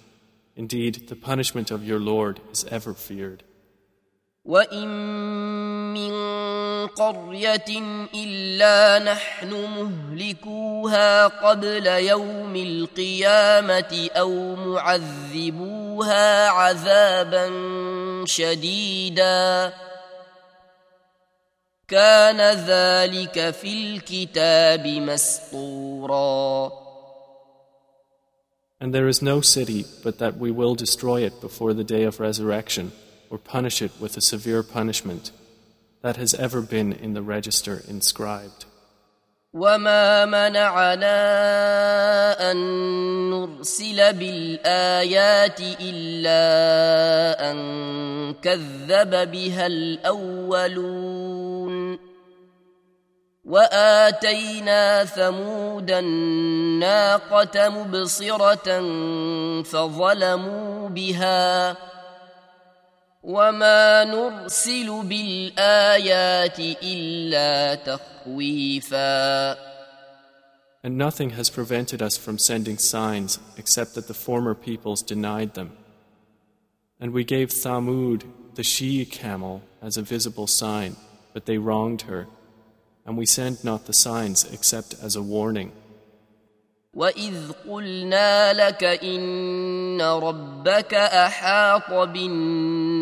Indeed, 0.57 1.09
the 1.09 1.16
punishment 1.16 1.71
of 1.71 1.87
your 1.87 1.99
Lord 1.99 2.40
is 2.53 2.66
ever 2.66 2.92
feared. 2.92 3.44
وإن 4.44 4.88
من 5.94 6.12
قرية 6.88 7.72
إلا 8.15 9.00
نحن 9.00 9.50
مهلكوها 9.54 11.28
قبل 11.28 11.88
يوم 11.88 12.56
القيامة 12.56 14.10
أو 14.15 14.56
معذبوها 14.56 16.50
عذابا 16.50 17.52
شديدا 18.26 19.74
كان 21.88 22.41
ذلك 22.58 23.50
في 23.52 23.96
الكتاب 23.96 24.88
مسطورا 24.88 26.84
And 28.80 28.93
there 28.93 29.08
is 29.08 29.22
no 29.22 29.39
city 29.39 29.86
but 30.04 30.19
that 30.19 30.38
we 30.38 30.52
will 30.52 30.76
destroy 30.76 31.22
it 31.22 31.39
before 31.39 31.74
the 31.74 31.86
day 31.86 32.04
of 32.04 32.19
resurrection 32.19 32.91
or 33.30 33.38
punish 33.38 33.82
it 33.82 33.91
with 34.00 34.17
a 34.17 34.22
severe 34.22 34.62
punishment. 34.62 35.32
That 36.04 36.18
has 36.18 36.34
ever 36.34 36.62
been 36.62 36.92
in 36.92 37.13
the 37.13 37.22
register 37.22 37.82
inscribed. 37.88 38.66
وما 39.54 40.26
منعنا 40.26 41.22
أن 42.52 42.58
نرسل 43.30 44.13
بالآيات 44.13 45.60
إلا 45.82 46.42
أن 47.52 48.34
كذب 48.34 49.32
بها 49.32 49.68
الأولون 49.68 51.13
وآتينا 53.46 55.06
ثمود 55.06 55.92
الناقة 55.92 57.70
مبصرة 57.70 58.82
فظلموا 59.63 60.89
بها 60.89 61.78
وما 63.23 64.05
نرسل 64.05 65.03
بالآيات 65.05 66.61
إلا 66.83 67.75
تخويفا 67.75 69.68
And 70.85 70.97
nothing 70.97 71.31
has 71.31 71.51
prevented 71.51 72.01
us 72.01 72.16
from 72.16 72.38
sending 72.38 72.79
signs 72.79 73.40
except 73.57 73.94
that 73.97 74.07
the 74.07 74.14
former 74.14 74.55
peoples 74.55 75.03
denied 75.03 75.55
them. 75.55 75.73
And 77.01 77.12
we 77.12 77.25
gave 77.25 77.49
Thamud, 77.51 78.23
the 78.55 78.62
she 78.62 79.05
camel, 79.05 79.62
as 79.83 79.97
a 79.97 80.03
visible 80.03 80.47
sign, 80.47 80.94
but 81.35 81.47
they 81.47 81.59
wronged 81.59 82.03
her. 82.03 82.29
And 83.05 83.16
we 83.18 83.27
send 83.27 83.64
not 83.64 83.87
the 83.87 83.92
signs 83.92 84.44
except 84.53 84.94
as 85.03 85.16
a 85.16 85.23
warning. 85.23 85.73
وإذ 86.94 87.53
قلنا 87.68 88.53
لك 88.53 88.85
إن 88.85 90.03
ربك 90.03 90.94
أحاط 90.94 91.92
بالناس 91.92 93.02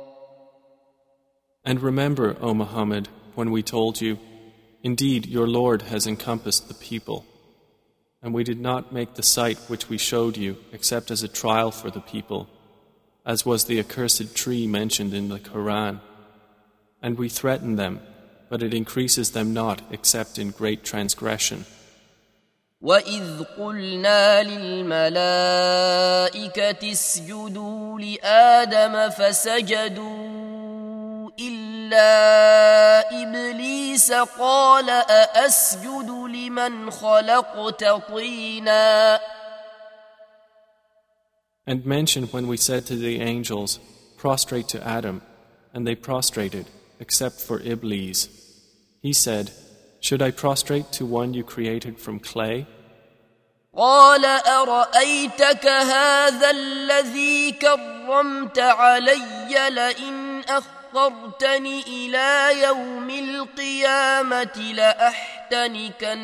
And 1.64 1.80
remember, 1.80 2.36
O 2.40 2.54
Muhammad, 2.54 3.08
when 3.34 3.50
we 3.50 3.62
told 3.62 4.00
you, 4.00 4.18
Indeed, 4.82 5.26
your 5.26 5.48
Lord 5.48 5.82
has 5.82 6.06
encompassed 6.06 6.68
the 6.68 6.74
people. 6.74 7.24
And 8.22 8.32
we 8.32 8.44
did 8.44 8.60
not 8.60 8.92
make 8.92 9.14
the 9.14 9.22
sight 9.22 9.58
which 9.66 9.88
we 9.88 9.98
showed 9.98 10.36
you 10.36 10.58
except 10.72 11.10
as 11.10 11.24
a 11.24 11.28
trial 11.28 11.72
for 11.72 11.90
the 11.90 12.00
people, 12.00 12.48
as 13.24 13.44
was 13.44 13.64
the 13.64 13.80
accursed 13.80 14.36
tree 14.36 14.66
mentioned 14.68 15.12
in 15.12 15.28
the 15.28 15.40
Quran. 15.40 16.00
And 17.02 17.18
we 17.18 17.28
threaten 17.28 17.74
them, 17.74 18.00
but 18.48 18.62
it 18.62 18.72
increases 18.72 19.32
them 19.32 19.52
not 19.52 19.82
except 19.90 20.38
in 20.38 20.50
great 20.50 20.84
transgression. 20.84 21.64
وإذ 22.80 23.44
قلنا 23.58 24.42
للملائكة 24.42 25.32
اسجدوا 26.92 28.00
لآدم 28.00 29.10
فسجدوا 29.10 30.69
إلا 31.40 33.22
إبليس 33.22 34.12
قال 34.12 34.90
أأسجد 34.90 36.10
لمن 36.10 36.90
خلقت 36.90 37.84
طينا 37.84 39.20
And 41.68 41.84
mention 41.84 42.24
when 42.26 42.46
we 42.46 42.56
said 42.56 42.86
to 42.86 42.94
the 42.94 43.20
angels, 43.20 43.80
Prostrate 44.16 44.68
to 44.68 44.86
Adam, 44.86 45.22
and 45.74 45.86
they 45.86 45.96
prostrated, 45.96 46.66
except 47.00 47.40
for 47.40 47.60
Iblis. 47.60 48.28
He 49.02 49.12
said, 49.12 49.50
Should 50.00 50.22
I 50.22 50.30
prostrate 50.30 50.92
to 50.92 51.04
one 51.04 51.34
you 51.34 51.42
created 51.42 51.98
from 51.98 52.20
clay? 52.20 52.66
قال 53.76 54.24
أرأيتك 54.24 55.66
هذا 55.66 56.50
الذي 56.50 57.52
كرمت 57.52 58.58
علي 58.58 59.70
لئن 59.70 60.42
أخرتني 60.94 61.82
إلى 61.82 62.62
يوم 62.62 63.10
القيامة 63.10 64.72
لأحتنكن 64.74 66.16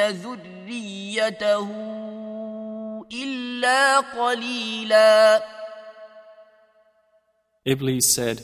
ذريته 0.00 1.68
إلا 3.12 4.00
قليلا 4.00 5.42
Iblis 7.66 8.08
said, 8.14 8.42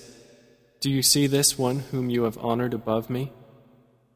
Do 0.83 0.91
you 0.91 1.03
see 1.03 1.27
this 1.27 1.59
one 1.59 1.79
whom 1.91 2.11
you 2.11 2.25
have 2.25 2.37
honored 2.39 2.75
above 2.75 3.09
me? 3.09 3.33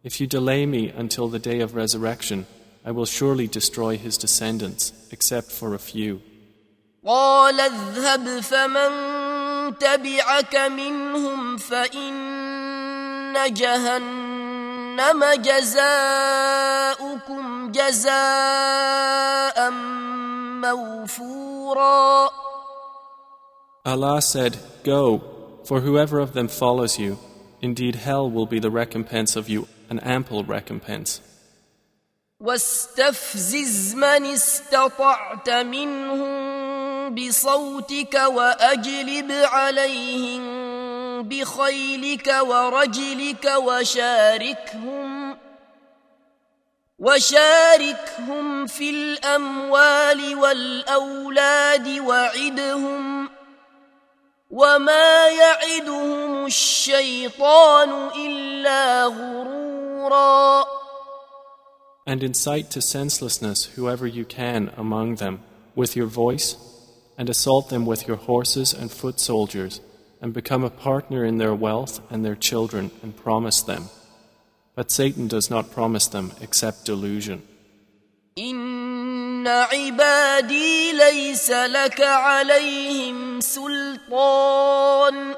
If 0.05 0.20
you 0.20 0.27
delay 0.27 0.66
me 0.66 0.90
until 0.90 1.29
the 1.29 1.38
day 1.38 1.61
of 1.61 1.75
resurrection, 1.75 2.46
I 2.85 2.90
will 2.90 3.07
surely 3.07 3.46
destroy 3.46 3.96
his 3.96 4.18
descendants, 4.18 4.92
except 5.11 5.51
for 5.51 5.75
a 5.75 5.79
few. 5.79 6.20
قال 7.07 7.61
اذهب 7.61 8.40
فمن 8.40 9.24
تبعك 9.81 10.57
منهم 10.57 11.57
فإن 11.57 13.35
جهنم 13.55 15.25
جزاؤكم 15.35 16.92
جزاء 17.73 19.70
موفورا 20.61 22.31
Allah 23.87 24.20
said, 24.20 24.59
Go, 24.85 25.23
for 25.64 25.81
whoever 25.81 26.18
of 26.20 26.35
them 26.35 26.49
follows 26.49 26.99
you, 26.99 27.18
indeed 27.62 27.94
hell 27.94 28.31
will 28.31 28.46
be 28.46 28.59
the 28.59 28.70
recompense 28.70 29.37
of 29.37 29.49
you, 29.49 29.66
an 29.88 29.99
ample 30.01 30.44
recompense. 30.44 31.20
واستفزز 32.40 33.94
من 33.94 34.27
استطعت 34.27 35.51
منهم 35.51 36.54
بصوتك 37.10 38.13
وأجلب 38.13 39.32
عليهم 39.32 40.44
بخيلك 41.24 42.36
ورجلك 42.41 43.54
وشاركهم 43.58 45.38
وشاركهم 47.00 48.68
في 48.68 48.89
الأموال 48.89 50.36
والأولاد 50.36 51.88
وعدهم 52.00 53.30
وما 54.52 55.28
يعدهم 55.28 56.46
الشيطان 56.46 58.10
إلا 58.15 59.06
غرورا. 59.06 60.65
And 62.08 62.23
incite 62.23 62.69
to 62.71 62.82
senselessness 62.82 63.65
whoever 63.75 64.06
you 64.06 64.25
can 64.25 64.71
among 64.77 65.15
them 65.15 65.40
with 65.75 65.96
your 65.96 66.06
voice, 66.06 66.56
and 67.19 67.29
assault 67.29 67.69
them 67.69 67.87
with 67.87 68.08
your 68.08 68.17
horses 68.17 68.73
and 68.73 68.90
foot 68.90 69.21
soldiers, 69.21 69.81
and 70.21 70.33
become 70.33 70.65
a 70.65 70.71
partner 70.71 71.25
in 71.25 71.38
their 71.38 71.54
wealth 71.54 72.00
and 72.11 72.25
their 72.25 72.37
children, 72.37 72.90
and 73.02 73.17
promise 73.17 73.63
them. 73.63 73.88
But 74.75 74.90
Satan 74.90 75.29
does 75.29 75.50
not 75.50 75.71
promise 75.71 76.06
them 76.06 76.33
except 76.40 76.85
delusion. 76.85 77.42
إن 78.38 79.46
عبادي 79.48 80.92
ليس 80.92 81.50
لك 81.50 82.00
عليهم 82.00 83.40
سلطان 83.40 85.35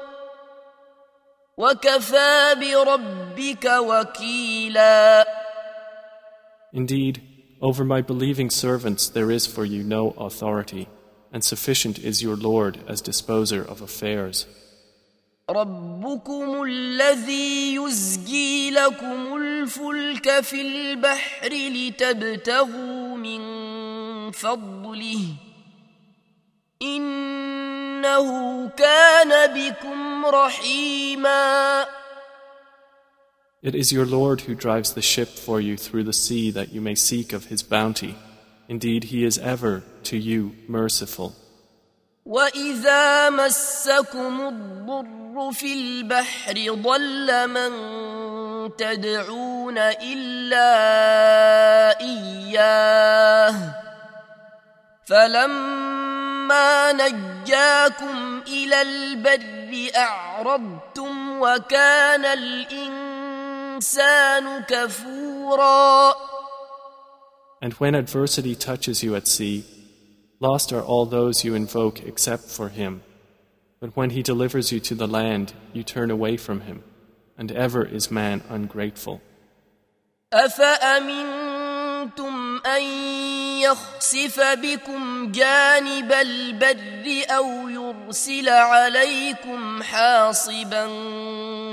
وكفى 1.57 2.55
بربك 2.59 3.65
وكيلا 3.65 5.25
Indeed, 6.73 7.21
over 7.61 7.83
my 7.85 8.01
believing 8.01 8.49
servants 8.49 9.07
there 9.07 9.29
is 9.29 9.45
for 9.45 9.63
you 9.63 9.83
no 9.83 10.11
authority, 10.17 10.87
and 11.31 11.43
sufficient 11.43 11.97
is 11.99 12.21
your 12.21 12.35
Lord 12.35 12.79
as 12.87 13.01
disposer 13.01 13.61
of 13.63 13.81
affairs. 13.81 14.45
ربكم 15.49 16.63
الذي 16.63 17.75
يزجي 17.75 18.71
لكم 18.71 19.35
الفلك 19.35 20.39
في 20.41 20.61
البحر 20.61 21.49
لتبتغوا 21.49 23.17
من 23.17 23.41
فضله 24.31 25.19
إنه 26.81 28.69
كان 28.69 29.53
بكم 29.53 30.25
رحيما 30.25 31.85
It 33.63 33.75
is 33.75 33.93
your 33.93 34.05
Lord 34.05 34.41
who 34.41 34.55
drives 34.55 34.91
the 34.91 35.01
ship 35.01 35.29
for 35.29 35.61
you 35.61 35.77
through 35.77 36.03
the 36.03 36.11
sea 36.11 36.51
that 36.51 36.73
you 36.73 36.81
may 36.81 36.95
seek 36.95 37.31
of 37.31 37.45
his 37.45 37.63
bounty. 37.63 38.17
Indeed, 38.68 39.04
he 39.04 39.24
is 39.24 39.38
ever 39.38 39.82
to 40.04 40.16
you 40.16 40.52
merciful. 40.68 41.32
وإذا 42.26 43.30
مسكم 43.30 44.48
الضر 44.48 45.52
في 45.52 45.72
البحر 45.72 46.54
ضل 46.74 47.48
من 47.48 47.72
تدعون 48.76 49.78
إلا 49.78 50.70
إياه 52.00 53.54
فلما 55.06 56.92
نجاكم 56.92 58.42
إلى 58.48 58.82
البر 58.82 59.90
أعرضتم 59.96 61.40
وكان 61.40 62.24
الإنسان 62.24 63.84
كفورا 64.62 66.27
And 67.61 67.73
when 67.73 67.95
adversity 67.95 68.55
touches 68.55 69.03
you 69.03 69.15
at 69.15 69.27
sea, 69.27 69.65
Lost 70.43 70.73
are 70.73 70.81
all 70.81 71.05
those 71.05 71.45
you 71.45 71.55
invoke 71.55 72.03
except 72.03 72.49
for 72.49 72.67
him. 72.67 73.01
But 73.79 73.95
when 73.95 74.09
he 74.09 74.21
delivers 74.21 74.73
you 74.73 74.81
to 74.81 74.95
the 74.95 75.07
land, 75.07 75.53
you 75.71 75.83
turn 75.83 76.11
away 76.11 76.35
from 76.35 76.59
him, 76.67 76.83
and 77.37 77.49
ever 77.51 77.85
is 77.85 78.11
man 78.11 78.41
ungrateful. 78.49 79.21
أفأمنتم 80.33 81.41
أن 82.65 82.83
يخسف 83.61 84.39
بكم 84.39 85.31
جانب 85.31 86.11
البر 86.11 87.23
أو 87.29 87.69
يرسل 87.69 88.49
عليكم 88.49 89.83
حاصبا 89.83 90.85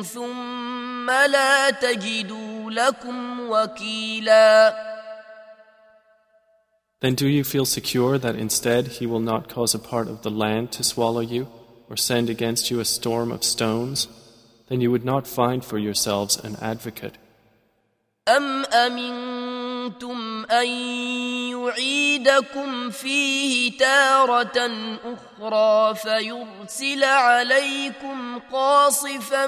ثم 0.02 1.10
لا 1.10 1.70
تجدوا 1.70 2.70
لكم 2.70 3.40
وكيلاً 3.40 4.93
Then 7.00 7.14
do 7.14 7.28
you 7.28 7.44
feel 7.44 7.64
secure 7.64 8.18
that 8.18 8.36
instead 8.36 8.88
he 8.98 9.06
will 9.06 9.20
not 9.20 9.48
cause 9.48 9.74
a 9.74 9.78
part 9.78 10.08
of 10.08 10.20
the 10.22 10.30
land 10.30 10.70
to 10.72 10.84
swallow 10.84 11.20
you, 11.20 11.48
or 11.88 11.96
send 11.96 12.28
against 12.28 12.70
you 12.70 12.78
a 12.78 12.84
storm 12.84 13.32
of 13.32 13.42
stones? 13.42 14.06
Then 14.68 14.82
you 14.82 14.90
would 14.90 15.04
not 15.04 15.26
find 15.26 15.64
for 15.64 15.78
yourselves 15.78 16.36
an 16.36 16.56
advocate. 16.60 17.16
أم 18.28 18.64
أمنتم 18.64 20.44
أن 20.50 20.66
يعيدكم 21.50 22.90
فيه 22.90 23.78
تارة 23.78 24.70
أخرى 25.04 25.94
فيرسل 25.94 27.04
عليكم 27.04 28.38
قاصفا 28.52 29.46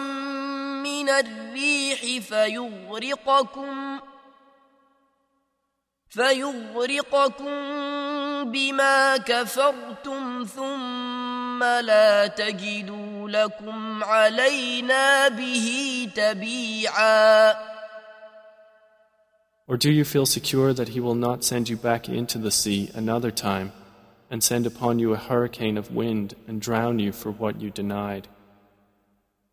من 0.82 1.08
الريح 1.08 2.00
فيغرقكم ۖ 2.28 4.02
فيغرقكم 6.12 7.54
بما 8.52 9.16
كفرتم 9.16 10.44
ثم 10.44 11.64
لا 11.64 12.26
تجدوا 12.26 13.28
لكم 13.28 14.04
علينا 14.04 15.28
به 15.28 16.08
تبيعا 16.14 17.54
Or 19.68 19.76
do 19.78 19.90
you 19.90 20.04
feel 20.04 20.26
secure 20.26 20.74
that 20.74 20.88
he 20.88 21.00
will 21.00 21.14
not 21.14 21.44
send 21.44 21.70
you 21.70 21.78
back 21.78 22.08
into 22.08 22.36
the 22.36 22.50
sea 22.50 22.90
another 22.94 23.30
time 23.30 23.72
and 24.30 24.44
send 24.44 24.66
upon 24.66 24.98
you 24.98 25.14
a 25.14 25.24
hurricane 25.28 25.78
of 25.78 25.94
wind 25.94 26.34
and 26.46 26.60
drown 26.60 26.98
you 26.98 27.12
for 27.12 27.30
what 27.30 27.58
you 27.62 27.70
denied? 27.70 28.28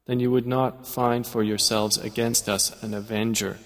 Then 0.08 0.20
you 0.20 0.30
would 0.32 0.48
not 0.48 0.86
find 0.86 1.26
for 1.26 1.42
yourselves 1.42 1.98
against 1.98 2.50
us 2.50 2.84
an 2.84 2.94
avenger. 2.94 3.60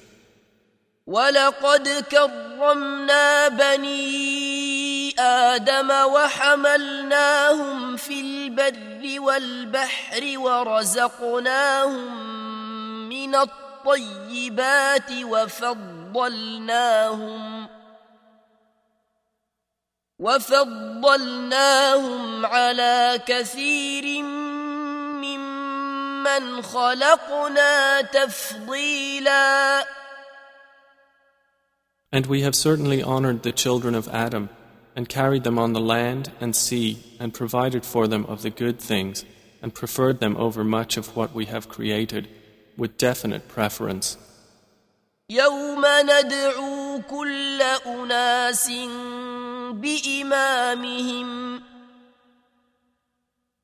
ولقد 1.08 1.88
كرمنا 2.10 3.48
بني 3.48 5.14
آدم 5.20 5.90
وحملناهم 5.90 7.56
في 7.96 8.20
البر 8.20 9.20
والبحر 9.20 10.38
ورزقناهم 10.38 11.88
من 13.08 13.34
الطيبات 13.34 15.10
وفضلناهم 15.22 16.48
وفضلناهم 20.18 21.56
على 22.46 23.20
كثير 23.26 24.22
ممن 25.22 26.62
خلقنا 26.62 28.00
تفضيلاً 28.00 29.86
And 32.11 32.25
we 32.27 32.41
have 32.41 32.55
certainly 32.55 33.01
honored 33.01 33.43
the 33.43 33.51
children 33.51 33.95
of 33.95 34.07
Adam, 34.09 34.49
and 34.95 35.09
carried 35.09 35.43
them 35.43 35.57
on 35.57 35.73
the 35.73 35.81
land 35.81 36.31
and 36.39 36.55
sea, 36.55 37.01
and 37.19 37.33
provided 37.33 37.83
for 37.85 38.07
them 38.07 38.25
of 38.27 38.41
the 38.43 38.51
good 38.51 38.79
things, 38.79 39.25
and 39.61 39.73
preferred 39.73 40.19
them 40.19 40.37
over 40.37 40.63
much 40.63 40.97
of 40.97 41.15
what 41.15 41.33
we 41.33 41.45
have 41.45 41.69
created, 41.69 42.27
with 42.77 42.97
definite 42.97 43.47
preference. 43.47 44.17
يوم 45.29 45.85
ندعو 45.85 47.01
كل 47.09 47.61
أناس 47.85 48.71
بإمامهم 49.71 51.61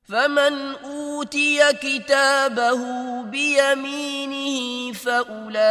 فمن 0.09 0.75
اوتي 0.83 1.73
كتابه 1.73 2.81
بيمينه 3.23 4.93
فاولئك 4.93 5.65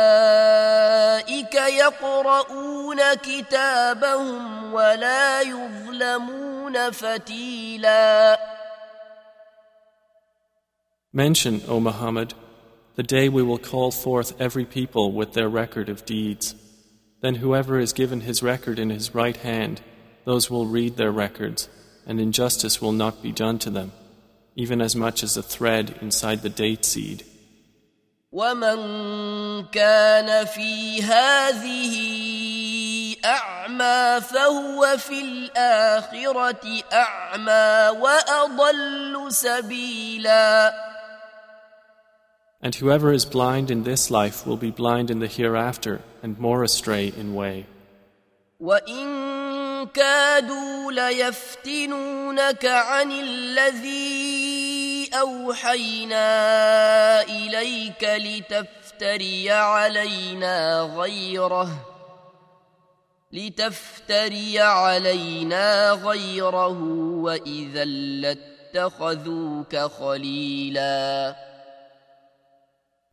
يقرؤون 1.55 3.15
كتابهم 3.15 4.73
ولا 4.73 5.41
يظلمون 5.41 6.91
فتيلا 6.91 8.39
Mention, 11.13 11.63
O 11.67 11.81
Muhammad, 11.81 12.35
the 12.95 13.03
day 13.03 13.29
we 13.29 13.43
will 13.43 13.59
call 13.59 13.91
forth 13.91 14.39
every 14.39 14.65
people 14.65 15.11
with 15.11 15.33
their 15.33 15.49
record 15.49 15.89
of 15.89 16.05
deeds. 16.05 16.55
Then 17.23 17.37
whoever 17.37 17.81
is 17.81 17.93
given 17.93 18.21
his 18.21 18.43
record 18.43 18.79
in 18.79 18.91
his 18.91 19.15
right 19.15 19.37
hand, 19.37 19.81
those 20.25 20.49
will 20.51 20.67
read 20.67 20.97
their 20.97 21.11
records, 21.11 21.69
and 22.07 22.21
injustice 22.21 22.81
will 22.81 22.93
not 22.93 23.23
be 23.23 23.33
done 23.33 23.59
to 23.61 23.71
them. 23.71 23.91
even 24.57 24.81
as 24.81 24.95
much 24.97 25.23
as 25.23 25.37
a 25.37 25.43
thread 25.43 25.95
inside 26.01 26.43
the 26.43 26.49
date 26.49 26.85
seed. 26.85 27.25
ومن 28.33 29.65
كان 29.73 30.45
في 30.47 31.03
هذه 31.03 31.95
أعمى 33.25 34.21
فهو 34.21 34.97
في 34.99 35.21
الآخرة 35.21 36.83
أعمى 36.93 37.99
وأضل 38.01 39.33
سبيلا 39.33 40.73
And 42.61 42.75
whoever 42.75 43.13
is 43.13 43.25
blind 43.25 43.71
in 43.71 43.85
this 43.85 44.11
life 44.11 44.45
will 44.45 44.57
be 44.57 44.73
blind 44.73 45.11
in 45.11 45.21
the 45.21 45.29
hereafter 45.29 46.01
and 46.23 46.39
more 46.41 46.65
astray 46.65 47.13
in 47.17 47.35
way. 47.35 47.67
وإن 48.61 49.87
كادوا 49.87 50.93
ليفتنونك 50.93 52.65
عن 52.65 53.13
الذي 53.13 54.22
أوحينا 55.15 56.27
إليك 57.23 58.05
لتفتري 58.05 59.51
علينا 59.51 60.81
غيره 60.81 61.71
لتفتري 63.33 64.61
علينا 64.61 65.91
غيره 65.91 66.79
وإذا 67.23 67.85
لاتخذوك 67.85 69.77
خليلاً 69.77 71.49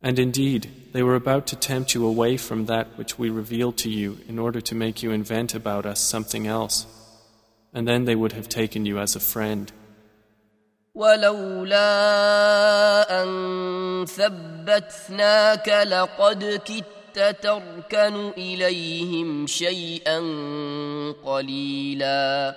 And 0.02 0.18
indeed, 0.18 0.70
they 0.92 1.02
were 1.02 1.16
about 1.16 1.46
to 1.48 1.56
tempt 1.56 1.94
you 1.94 2.06
away 2.06 2.36
from 2.36 2.66
that 2.66 2.86
which 2.96 3.18
we 3.18 3.28
revealed 3.28 3.76
to 3.78 3.90
you 3.90 4.18
in 4.28 4.38
order 4.38 4.60
to 4.60 4.74
make 4.74 5.02
you 5.02 5.10
invent 5.10 5.54
about 5.54 5.84
us 5.84 6.00
something 6.00 6.46
else. 6.46 6.86
And 7.74 7.88
then 7.88 8.04
they 8.04 8.14
would 8.14 8.32
have 8.32 8.48
taken 8.48 8.86
you 8.86 8.98
as 8.98 9.16
a 9.16 9.20
friend. 9.20 9.72
ولولا 10.94 11.82
أن 13.22 14.04
ثبتناك 14.08 15.68
لقد 15.68 16.60
كدت 16.64 17.42
تركن 17.42 18.32
إليهم 18.38 19.46
شيئا 19.46 20.18
قليلا 21.24 22.54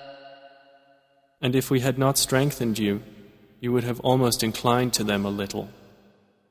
And 1.41 1.55
if 1.55 1.71
we 1.71 1.79
had 1.79 1.97
not 1.97 2.17
strengthened 2.17 2.77
you, 2.77 3.01
you 3.61 3.71
would 3.71 3.85
have 3.85 3.99
almost 4.01 4.43
inclined 4.43 4.93
to 4.93 5.03
them 5.03 5.25
a 5.25 5.29
little. 5.29 5.69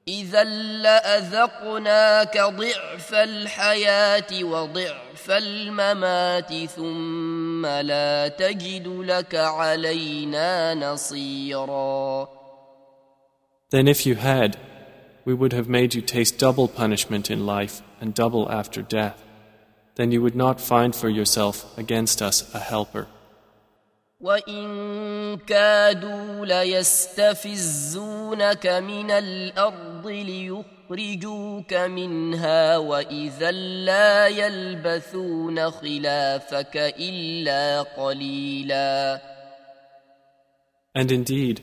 إذا 0.07 0.43
لأذقناك 0.43 2.37
ضعف 2.37 3.13
الحياة 3.13 4.43
وضعف 4.43 5.31
الممات 5.31 6.53
ثم 6.65 7.65
لا 7.65 8.27
تجد 8.27 8.87
لك 8.87 9.35
علينا 9.35 10.73
نصيرا 10.73 12.27
Then 13.69 13.87
if 13.87 14.05
you 14.05 14.15
had, 14.15 14.57
we 15.25 15.33
would 15.33 15.53
have 15.53 15.67
made 15.69 15.95
you 15.95 16.01
taste 16.01 16.37
double 16.37 16.67
punishment 16.67 17.31
in 17.31 17.45
life 17.45 17.81
and 17.99 18.13
double 18.13 18.51
after 18.51 18.81
death. 18.81 19.23
Then 19.95 20.11
you 20.11 20.21
would 20.21 20.35
not 20.35 20.59
find 20.61 20.95
for 20.95 21.09
yourself 21.09 21.75
against 21.77 22.21
us 22.21 22.53
a 22.53 22.59
helper. 22.59 23.07
وإن 24.22 25.36
كادوا 25.36 26.46
ليستفزونك 26.46 27.86
من 28.66 29.10
الأرض 29.10 30.06
ليخرجوك 30.06 31.74
منها 31.74 32.76
وإذا 32.76 33.50
لا 33.50 34.26
يلبثون 34.26 35.70
خلافك 35.70 36.76
إلا 36.76 37.82
قليلا 37.82 39.20
And 40.94 41.12
indeed, 41.12 41.60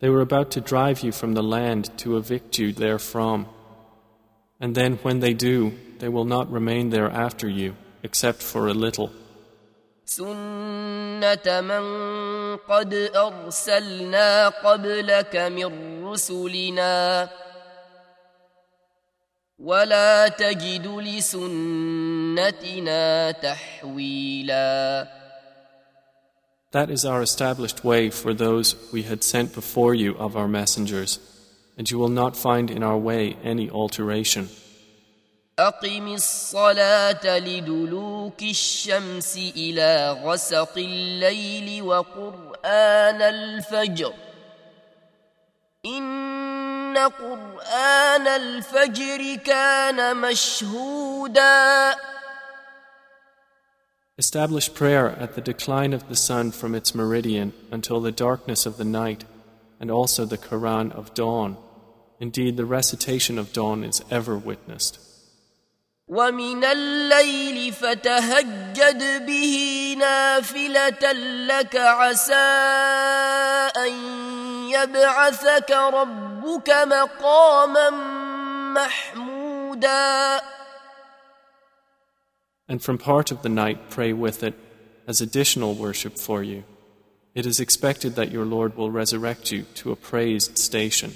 they 0.00 0.08
were 0.08 0.20
about 0.20 0.50
to 0.52 0.60
drive 0.60 1.00
you 1.02 1.10
from 1.10 1.32
the 1.34 1.42
land 1.42 1.90
to 1.98 2.16
evict 2.16 2.58
you 2.58 2.72
therefrom. 2.72 3.48
And 4.60 4.76
then 4.76 4.98
when 5.02 5.18
they 5.18 5.34
do, 5.34 5.72
they 5.98 6.08
will 6.08 6.24
not 6.24 6.52
remain 6.52 6.90
there 6.90 7.10
after 7.10 7.48
you, 7.48 7.74
except 8.04 8.40
for 8.40 8.68
a 8.68 8.74
little. 8.74 9.10
سنة 10.06 11.60
من 11.60 11.84
قد 12.56 12.94
أرسلنا 13.16 14.48
قبلك 14.48 15.36
من 15.36 16.04
رسلنا 16.04 17.28
ولا 19.58 20.28
تجد 20.28 20.86
لسنتنا 20.86 22.50
تحويلا 23.30 25.08
That 26.72 26.90
is 26.90 27.04
our 27.04 27.20
established 27.20 27.84
way 27.84 28.08
for 28.08 28.32
those 28.32 28.76
we 28.92 29.02
had 29.02 29.22
sent 29.22 29.52
before 29.54 29.94
you 29.94 30.16
of 30.16 30.36
our 30.38 30.48
messengers, 30.48 31.18
and 31.76 31.90
you 31.90 31.98
will 31.98 32.08
not 32.08 32.34
find 32.34 32.70
in 32.70 32.82
our 32.82 32.96
way 32.96 33.36
any 33.44 33.68
alteration. 33.68 34.48
أقم 35.58 36.14
الصلاة 36.14 37.38
لدلوك 37.38 38.42
الشمس 38.42 39.36
إلى 39.36 40.18
غسق 40.24 40.78
الليل 40.78 41.82
وقرآن 41.82 43.22
الفجر 43.22 44.12
إن 45.86 46.98
قرآن 46.98 48.26
الفجر 48.26 49.34
كان 49.44 50.16
مشهودا 50.16 51.94
Establish 54.18 54.72
prayer 54.72 55.10
at 55.10 55.34
the 55.34 55.40
decline 55.40 55.92
of 55.92 56.08
the 56.08 56.16
sun 56.16 56.50
from 56.50 56.74
its 56.74 56.94
meridian 56.94 57.52
until 57.70 58.00
the 58.00 58.12
darkness 58.12 58.66
of 58.66 58.76
the 58.76 58.84
night, 58.84 59.24
and 59.80 59.90
also 59.90 60.24
the 60.24 60.38
Quran 60.38 60.92
of 60.92 61.14
dawn. 61.14 61.56
Indeed, 62.20 62.56
the 62.56 62.66
recitation 62.66 63.38
of 63.38 63.52
dawn 63.52 63.82
is 63.82 64.04
ever 64.10 64.36
witnessed. 64.36 64.98
ومن 66.08 66.64
الليل 66.64 67.72
فتهجد 67.72 69.26
به 69.26 69.94
نافلة 69.98 71.12
لك 71.46 71.76
عسى 71.76 72.34
أن 73.76 73.92
يبعثك 74.70 75.70
ربك 75.70 76.70
مقاما 76.70 77.90
محمودا 78.74 80.40
And 82.68 82.82
from 82.82 82.98
part 82.98 83.30
of 83.30 83.42
the 83.42 83.48
night 83.48 83.90
pray 83.90 84.12
with 84.12 84.42
it 84.42 84.54
as 85.06 85.20
additional 85.20 85.74
worship 85.74 86.18
for 86.18 86.42
you. 86.42 86.64
It 87.34 87.44
is 87.46 87.60
expected 87.60 88.14
that 88.14 88.30
your 88.30 88.44
Lord 88.44 88.76
will 88.76 88.90
resurrect 88.90 89.50
you 89.50 89.62
to 89.74 89.90
a 89.92 89.96
praised 89.96 90.58
station. 90.58 91.12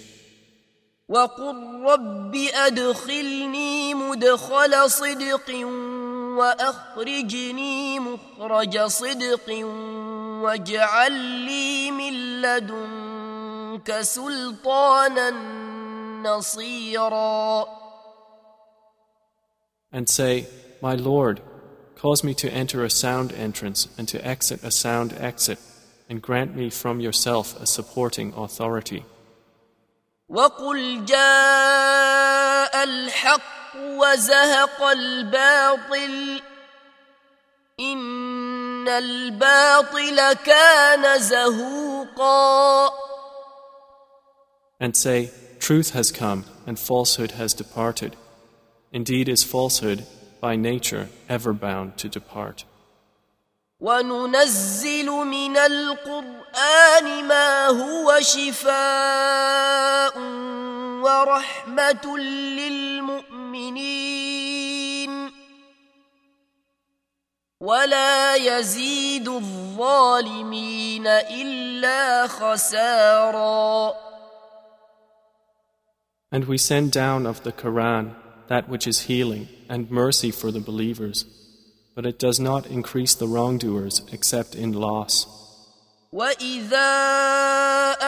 وقل 1.11 1.83
رب 1.83 2.35
أدخلني 2.35 3.93
مدخل 3.93 4.91
صدق 4.91 5.65
وأخرجني 6.39 7.99
مخرج 7.99 8.79
صدق 8.79 9.65
واجعل 10.43 11.11
لي 11.11 11.91
من 11.91 12.41
لدنك 12.41 14.01
سلطانا 14.01 15.29
نصيرا 16.23 17.67
And 19.93 20.07
say, 20.07 20.47
My 20.81 20.95
Lord, 20.95 21.41
cause 21.95 22.23
me 22.23 22.33
to 22.35 22.49
enter 22.49 22.85
a 22.85 22.89
sound 22.89 23.33
entrance 23.33 23.89
and 23.97 24.07
to 24.07 24.25
exit 24.25 24.63
a 24.63 24.71
sound 24.71 25.11
exit, 25.19 25.59
and 26.09 26.21
grant 26.21 26.55
me 26.55 26.69
from 26.69 27.01
yourself 27.01 27.61
a 27.61 27.67
supporting 27.67 28.33
authority. 28.37 29.03
وقل 30.30 31.04
جاء 31.04 32.84
الحق 32.84 33.76
وزهق 33.76 34.82
الباطل 34.82 36.42
إن 37.80 38.88
الباطل 38.88 40.32
كان 40.32 41.18
زهوقا 41.18 42.90
And 44.78 44.94
say, 44.94 45.30
Truth 45.58 45.90
has 45.90 46.12
come 46.12 46.44
and 46.66 46.78
falsehood 46.78 47.32
has 47.32 47.54
departed. 47.54 48.14
Indeed, 48.92 49.28
is 49.28 49.42
falsehood 49.42 50.04
by 50.40 50.54
nature 50.54 51.08
ever 51.28 51.54
bound 51.54 51.96
to 51.98 52.08
depart. 52.08 52.64
وننزل 53.81 55.05
من 55.09 55.57
القرآن 55.57 57.25
ما 57.27 57.67
هو 57.67 58.19
شفاء 58.21 60.17
ورحمة 61.01 62.17
للمؤمنين 62.57 63.81
ولا 67.59 68.35
يزيد 68.35 69.27
الظالمين 69.27 71.07
إلا 71.07 72.27
خسارا 72.27 73.93
And 76.33 76.45
we 76.45 76.57
send 76.57 76.91
down 76.93 77.25
of 77.25 77.43
the 77.43 77.51
Quran 77.51 78.15
that 78.47 78.69
which 78.69 78.87
is 78.87 79.01
healing 79.01 79.49
and 79.67 79.91
mercy 79.91 80.31
for 80.31 80.49
the 80.49 80.61
believers, 80.61 81.25
but 81.94 82.06
it 82.06 82.18
does 82.18 82.38
not 82.38 82.66
increase 82.66 83.14
the 83.14 83.26
wrongdoers 83.26 84.02
except 84.12 84.54
in 84.54 84.72
loss. 84.72 85.26
وإذا 86.12 86.92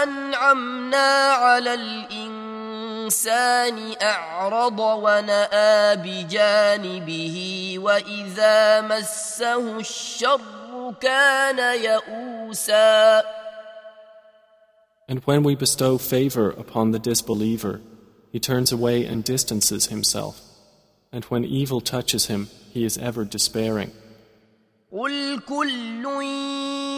أنعمنا 0.02 1.32
على 1.32 1.74
الإنسان 1.74 3.78
أعرض 4.02 4.78
ونأى 4.80 5.96
بجانبه 5.96 7.74
وإذا 7.78 8.80
مسه 8.80 9.78
الشر 9.78 10.94
كان 11.00 11.58
يئوسا 11.82 13.22
And 15.10 15.20
when 15.24 15.42
we 15.42 15.54
bestow 15.54 15.96
favor 15.96 16.50
upon 16.50 16.90
the 16.90 16.98
disbeliever, 16.98 17.80
he 18.30 18.38
turns 18.38 18.72
away 18.72 19.06
and 19.06 19.24
distances 19.24 19.86
himself. 19.86 20.42
And 21.12 21.24
when 21.24 21.44
evil 21.44 21.80
touches 21.80 22.26
him, 22.26 22.48
he 22.72 22.84
is 22.84 22.98
ever 22.98 23.24
despairing. 23.24 23.90
قل 24.92 25.40
كل 25.48 26.04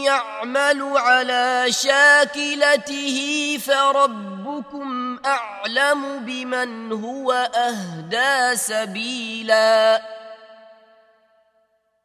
يعمل 0.06 0.82
على 0.96 1.66
شاكلته 1.70 3.18
فربكم 3.58 5.18
أعلم 5.24 6.24
بمن 6.24 6.92
هو 6.92 7.32
أهدى 7.54 8.56
سبيلا 8.56 10.02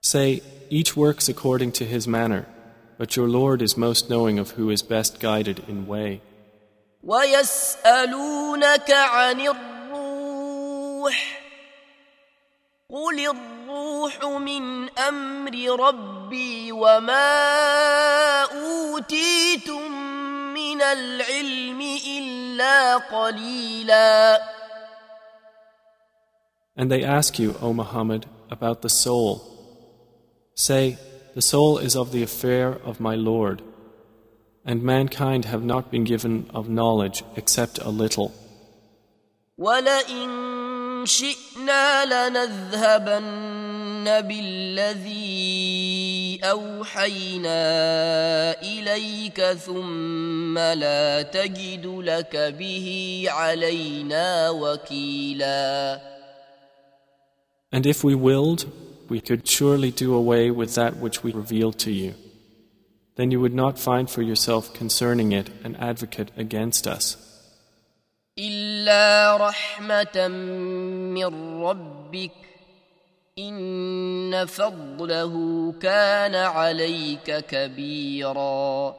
Say, 0.02 0.42
each 0.70 0.96
works 0.96 1.28
according 1.30 1.72
to 1.74 1.86
his 1.86 2.08
manner, 2.08 2.46
but 2.98 3.16
your 3.16 3.28
Lord 3.28 3.62
is 3.62 3.76
most 3.76 4.08
knowing 4.10 4.38
of 4.38 4.52
who 4.52 4.70
is 4.70 4.84
best 4.84 5.20
guided 5.20 5.60
in 5.68 5.88
way. 5.88 6.22
ويسألونك 7.04 8.92
عن 8.92 9.42
الروح 9.42 11.39
قل 12.90 13.20
الروح 13.20 14.26
من 14.26 14.90
أمر 14.90 15.56
ربي 15.80 16.72
وما 16.72 17.42
أوتيتم 18.44 19.92
من 20.54 20.82
العلم 20.82 21.82
إلا 22.08 22.98
قليلا 22.98 24.40
And 26.78 26.92
they 26.92 27.04
ask 27.04 27.40
you, 27.40 27.56
O 27.62 27.72
Muhammad, 27.74 28.26
about 28.52 28.82
the 28.82 28.90
soul. 28.90 29.42
Say, 30.56 30.98
the 31.34 31.42
soul 31.42 31.78
is 31.78 31.96
of 31.96 32.12
the 32.12 32.22
affair 32.22 32.68
of 32.84 33.00
my 33.00 33.16
Lord, 33.16 33.62
and 34.66 34.84
mankind 34.84 35.46
have 35.46 35.64
not 35.64 35.90
been 35.90 36.04
given 36.04 36.50
of 36.54 36.70
knowledge 36.70 37.24
except 37.36 37.80
a 37.80 37.90
little. 37.90 38.34
ولئن 39.58 40.30
شئنا 41.06 42.06
لنذهبن 42.06 44.22
بالذي 44.22 45.26
اوحينا 46.44 47.62
اليك 48.62 49.42
ثم 49.42 50.58
لا 50.58 51.22
تجد 51.22 51.86
لك 51.86 52.36
به 52.60 53.24
علينا 53.28 54.50
وكيلا 54.50 56.02
And 57.72 57.86
if 57.86 58.04
we 58.06 58.16
willed, 58.16 58.72
we 59.10 59.20
could 59.20 59.48
surely 59.48 59.92
do 59.92 60.14
away 60.14 60.50
with 60.50 60.76
that 60.76 60.96
which 60.98 61.24
we 61.24 61.34
revealed 61.34 61.78
to 61.80 61.92
you. 61.92 62.14
Then 63.18 63.32
you 63.32 63.42
would 63.42 63.54
not 63.54 63.78
find 63.78 64.10
for 64.10 64.22
yourself 64.22 64.74
concerning 64.74 65.34
it 65.34 65.50
an 65.64 65.76
advocate 65.76 66.32
against 66.38 66.88
us. 66.88 67.29
إلا 68.39 69.37
رحمة 69.37 70.29
من 70.29 71.63
ربك 71.63 72.33
إن 73.39 74.47
فضله 74.47 75.35
كان 75.81 76.35
عليك 76.35 77.45
كبيرا 77.47 78.95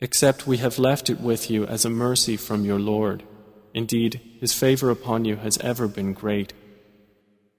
Except 0.00 0.48
we 0.48 0.56
have 0.56 0.80
left 0.80 1.08
it 1.10 1.20
with 1.20 1.48
you 1.48 1.64
as 1.64 1.84
a 1.84 1.90
mercy 1.90 2.36
from 2.36 2.64
your 2.64 2.80
Lord. 2.80 3.22
Indeed, 3.72 4.20
His 4.40 4.52
favor 4.52 4.90
upon 4.90 5.24
you 5.24 5.36
has 5.36 5.58
ever 5.58 5.86
been 5.86 6.12
great. 6.12 6.52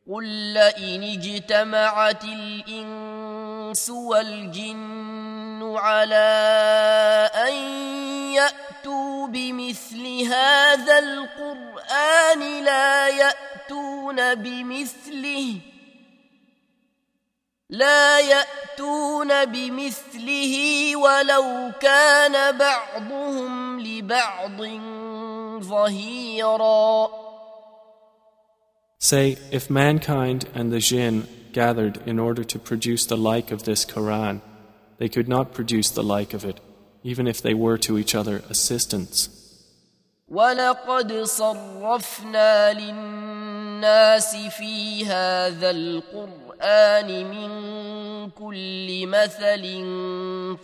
قل 0.10 0.54
لئن 0.54 1.04
اجتمعت 1.04 2.24
الإنس 2.24 3.90
والجن 3.90 5.74
على 5.78 7.30
أن 7.36 8.03
يأتوا 8.43 9.27
بمثل 9.27 10.23
هذا 10.23 10.99
القرآن 10.99 12.65
لا 12.65 13.09
يأتون 13.09 14.35
بمثله 14.35 15.55
لا 17.71 18.19
يأتون 18.19 19.45
بمثله 19.45 20.55
ولو 20.97 21.73
كان 21.81 22.59
بعضهم 22.59 23.81
لبعض 23.81 24.61
ظهيراً 25.63 27.29
Say, 29.01 29.39
if 29.53 29.71
mankind 29.71 30.49
and 30.55 30.73
the 30.73 30.81
jinn 30.81 31.29
gathered 31.53 31.99
in 32.05 32.19
order 32.19 32.43
to 32.43 32.59
produce 32.59 33.07
the 33.07 33.17
like 33.17 33.53
of 33.53 33.63
this 33.63 33.85
Quran, 33.85 34.41
they 34.99 35.09
could 35.09 35.29
not 35.29 35.55
produce 35.55 35.91
the 35.91 36.03
like 36.03 36.35
of 36.35 36.45
it, 36.45 36.59
even 37.03 37.27
if 37.27 37.41
they 37.43 37.55
were 37.55 37.79
to 37.79 37.99
each 37.99 38.15
other 38.15 38.43
assistants. 38.51 39.29
ولقد 40.29 41.13
صرفنا 41.23 42.73
للناس 42.73 44.37
في 44.37 45.07
هذا 45.07 45.71
القرآن 45.71 47.25
من 47.25 47.51
كل 48.31 49.07
مثل 49.07 49.63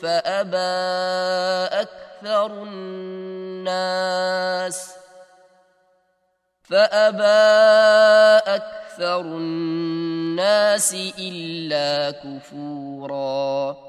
فأبى 0.00 0.56
أكثر 1.80 2.62
الناس 2.62 4.14
فأبى 6.62 7.24
أكثر 8.54 9.20
الناس 9.20 10.94
إلا 11.18 12.10
كفورا 12.10 13.87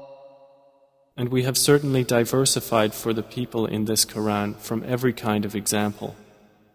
And 1.20 1.30
we 1.30 1.44
have 1.44 1.56
certainly 1.56 2.04
diversified 2.04 2.92
for 2.92 3.14
the 3.14 3.22
people 3.22 3.64
in 3.66 3.86
this 3.86 4.04
Quran 4.04 4.56
from 4.56 4.84
every 4.86 5.14
kind 5.14 5.44
of 5.46 5.54
example, 5.54 6.14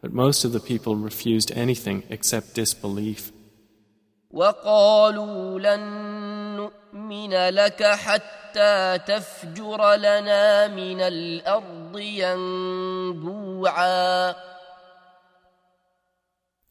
but 0.02 0.12
most 0.14 0.44
of 0.44 0.52
the 0.52 0.60
people 0.60 0.96
refused 0.96 1.52
anything 1.52 2.04
except 2.10 2.56
disbelief. 2.56 3.32
وقالوا 4.32 5.60
لن 5.60 5.82
نؤمن 6.56 7.34
لك 7.50 7.84
حتى 7.84 8.98
تفجر 8.98 9.96
لنا 9.96 10.68
من 10.68 11.02
الأرض 11.02 12.00
ينبوعا 13.20 13.72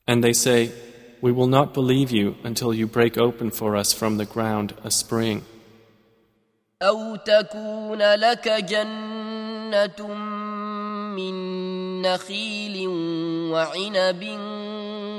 And 0.08 0.24
they 0.24 0.32
say, 0.32 0.72
We 1.20 1.30
will 1.30 1.46
not 1.46 1.74
believe 1.74 2.10
you 2.10 2.36
until 2.42 2.74
you 2.74 2.86
break 2.86 3.18
open 3.18 3.50
for 3.50 3.76
us 3.76 3.92
from 3.92 4.16
the 4.16 4.24
ground 4.24 4.74
a 4.82 4.90
spring. 4.90 5.44
أو 6.82 7.16
تكون 7.16 8.14
لك 8.14 8.48
جنة 8.48 10.14
من 11.16 11.34
نخيل 12.02 12.88
وعنب 13.52 14.38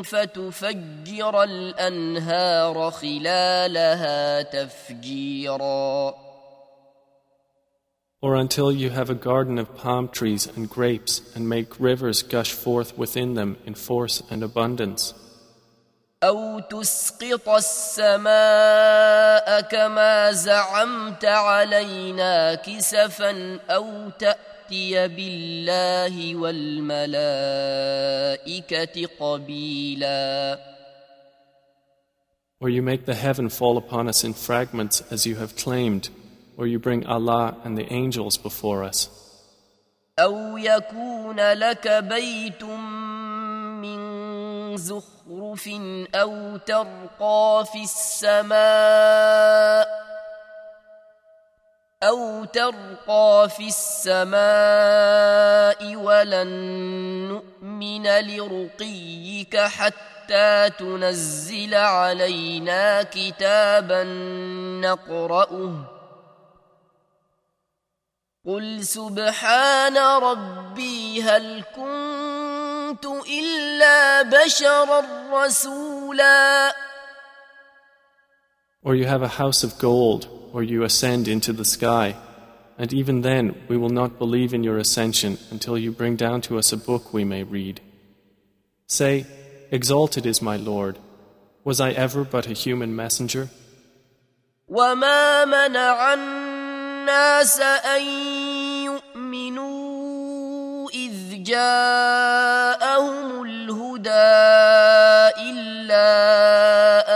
فتفجر 0.04 1.44
الأنهار 1.44 2.92
خلالها 2.92 4.42
تفجيراً 4.42 6.14
or 8.22 8.36
until 8.36 8.72
you 8.72 8.92
have 8.92 9.10
a 9.10 9.16
garden 9.16 9.58
of 9.58 9.76
palm 9.76 10.08
trees 10.08 10.46
and 10.56 10.70
grapes 10.70 11.22
and 11.36 11.50
make 11.50 11.80
rivers 11.80 12.22
gush 12.22 12.52
forth 12.52 12.96
within 12.96 13.34
them 13.34 13.58
in 13.66 13.74
force 13.74 14.22
and 14.30 14.44
abundance. 14.44 15.14
أو 16.27 16.61
تسقط 16.61 17.49
السماء 17.49 18.31
كما 19.61 20.33
زعمت 20.33 21.25
علينا 21.25 22.55
كسفا 22.55 23.59
أو 23.71 24.11
تأتي 24.11 25.09
بالله 25.09 26.37
والملائكة 26.37 27.17
قبيلا 29.21 30.59
Or 32.59 32.71
you 32.71 32.81
make 32.83 33.05
the 33.05 33.15
heaven 33.15 33.51
fall 33.51 33.77
upon 33.77 34.09
us 34.09 34.25
in 34.25 34.33
fragments 34.33 35.03
as 35.11 35.27
you 35.27 35.37
have 35.37 35.55
claimed 35.57 36.09
or 36.57 36.67
you 36.67 36.79
bring 36.79 37.05
Allah 37.07 37.55
and 37.65 37.77
the 37.77 37.93
angels 37.93 38.39
before 38.39 38.83
us. 38.83 39.11
أو 40.19 40.59
يكون 40.59 41.53
لك 41.53 41.89
بيت 41.89 42.65
من 43.83 44.77
زخرف 44.77 45.16
أو 46.15 46.57
ترقى 46.57 47.65
في 47.73 47.83
السماء 47.83 48.57
أو 52.03 52.45
ترقى 52.45 53.49
في 53.57 53.67
السماء 53.67 54.37
ولن 55.97 56.49
نؤمن 57.29 58.03
لرقيك 58.21 59.57
حتى 59.57 60.71
تنزل 60.79 61.75
علينا 61.75 63.03
كتابا 63.03 64.05
نقرأه 64.83 65.85
قل 68.47 68.85
سبحان 68.85 69.99
ربي 69.99 71.23
هل 71.23 71.65
كنت 71.77 72.36
إلا 73.28 74.22
بشرا 74.22 75.02
رسولا 75.32 76.74
Or 78.84 78.96
you 78.96 79.06
have 79.06 79.22
a 79.22 79.38
house 79.40 79.64
of 79.64 79.78
gold, 79.78 80.28
or 80.54 80.64
you 80.64 80.84
ascend 80.84 81.28
into 81.28 81.54
the 81.54 81.66
sky, 81.66 82.16
and 82.78 82.92
even 82.92 83.22
then 83.22 83.56
we 83.68 83.78
will 83.78 83.90
not 83.90 84.18
believe 84.18 84.56
in 84.56 84.64
your 84.64 84.78
ascension 84.80 85.38
until 85.52 85.78
you 85.78 85.92
bring 85.92 86.16
down 86.16 86.42
to 86.42 86.58
us 86.58 86.74
a 86.74 86.78
book 86.78 87.14
we 87.14 87.24
may 87.24 87.44
read. 87.44 87.80
Say, 88.88 89.26
Exalted 89.72 90.26
is 90.26 90.42
my 90.42 90.58
Lord. 90.58 90.98
Was 91.64 91.80
I 91.80 91.92
ever 91.92 92.24
but 92.24 92.48
a 92.48 92.54
human 92.54 92.96
messenger? 92.96 93.50
وما 94.68 95.46
منع 95.46 96.14
الناس 96.14 97.60
أن 97.60 98.02
يؤمنوا 98.02 98.52
إذ 98.52 98.55
جاءهم 101.47 103.43
الهدى 103.43 104.11
إلا 105.51 106.11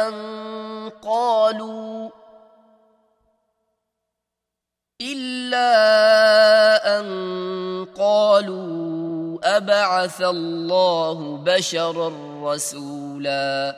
أن 0.09 0.14
قالوا 1.03 2.11
إلا 5.01 5.72
أن 7.01 7.07
قالوا 7.97 9.39
أبعث 9.57 10.22
الله 10.22 11.37
بشرا 11.37 12.11
رسولا 12.43 13.74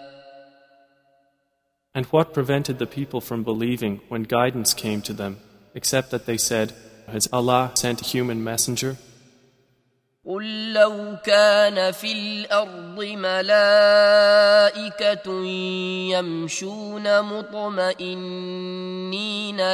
And 1.95 2.07
what 2.07 2.33
prevented 2.33 2.79
the 2.79 2.87
people 2.87 3.21
from 3.21 3.43
believing 3.43 4.01
when 4.09 4.23
guidance 4.23 4.73
came 4.75 5.03
to 5.03 5.13
them? 5.13 5.37
except 5.75 6.11
that 6.11 6.27
they 6.27 6.37
said, 6.37 6.73
Has 7.09 7.29
Allah 7.33 7.73
sent 7.75 8.03
a 8.03 8.05
human 8.05 8.45
messenger? 8.45 8.97
قل 10.27 10.73
لو 10.73 11.17
كان 11.25 11.93
في 11.93 12.13
الأرض 12.13 13.05
ملائكة 13.05 13.85
يمشون 16.15 17.23
مطمئنين 17.23 18.15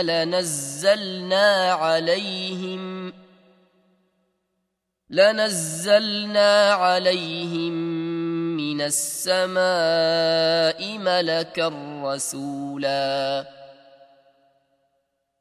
لنزلنا 0.00 1.72
عليهم 1.72 3.12
لنزلنا 5.10 6.72
عليهم 6.72 7.72
من 8.56 8.80
السماء 8.80 9.58
ملكا 10.98 11.72
رسولا. 12.04 13.46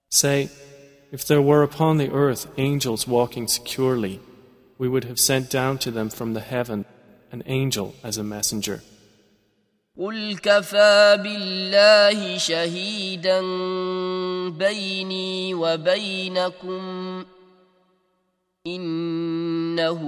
Say, 0.10 0.50
if 1.12 1.26
there 1.28 1.42
were 1.42 1.64
upon 1.64 1.98
the 1.98 2.12
earth 2.12 2.48
angels 2.58 3.08
walking 3.08 3.48
securely, 3.48 4.20
we 4.79 4.89
would 4.89 5.05
have 5.05 5.19
sent 5.19 5.51
down 5.51 5.79
to 5.79 5.91
them 5.91 6.09
from 6.11 6.35
the 6.35 6.41
heaven 6.41 6.85
an 7.31 7.43
angel 7.47 7.95
as 8.03 8.19
a 8.19 8.25
messenger. 8.25 8.83
قل 9.99 10.37
كفى 10.43 11.19
بالله 11.23 12.39
شهيدا 12.39 13.41
بيني 14.51 15.55
وبينكم 15.55 17.25
انه 18.67 20.01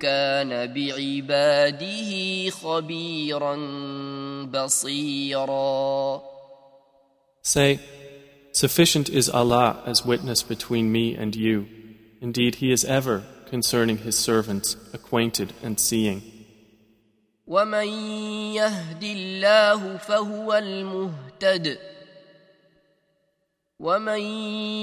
كان 0.00 0.72
بعباده 0.74 2.50
خبيرا 2.50 3.56
بصيرا 4.44 6.22
Say, 7.42 7.80
Sufficient 8.52 9.08
is 9.08 9.30
Allah 9.30 9.82
as 9.86 10.04
witness 10.04 10.42
between 10.42 10.92
me 10.92 11.14
and 11.14 11.34
you. 11.36 11.66
Indeed, 12.20 12.56
He 12.56 12.72
is 12.72 12.84
ever, 12.84 13.22
concerning 13.52 13.98
His 13.98 14.16
servants, 14.18 14.76
acquainted 14.92 15.52
and 15.62 15.78
seeing. 15.78 16.22
ومن 17.48 17.88
يهد 18.54 19.04
الله 19.04 19.96
فهو 19.96 20.54
المهتد 20.54 21.78
ومن 23.80 24.20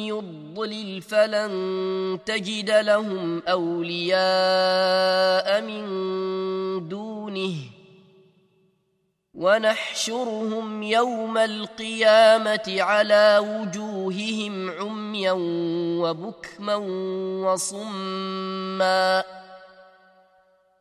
يضلل 0.08 1.02
فلن 1.02 2.20
تجد 2.26 2.72
لهم 2.72 3.42
اولياء 3.48 4.22
من 5.62 5.84
دونه 6.90 7.56
ونحشرهم 9.41 10.83
يوم 10.83 11.39
القيامة 11.39 12.67
على 12.69 13.39
وجوههم 13.39 14.71
عميا 14.71 15.33
وبكما 16.03 16.75
وصما. 17.47 19.25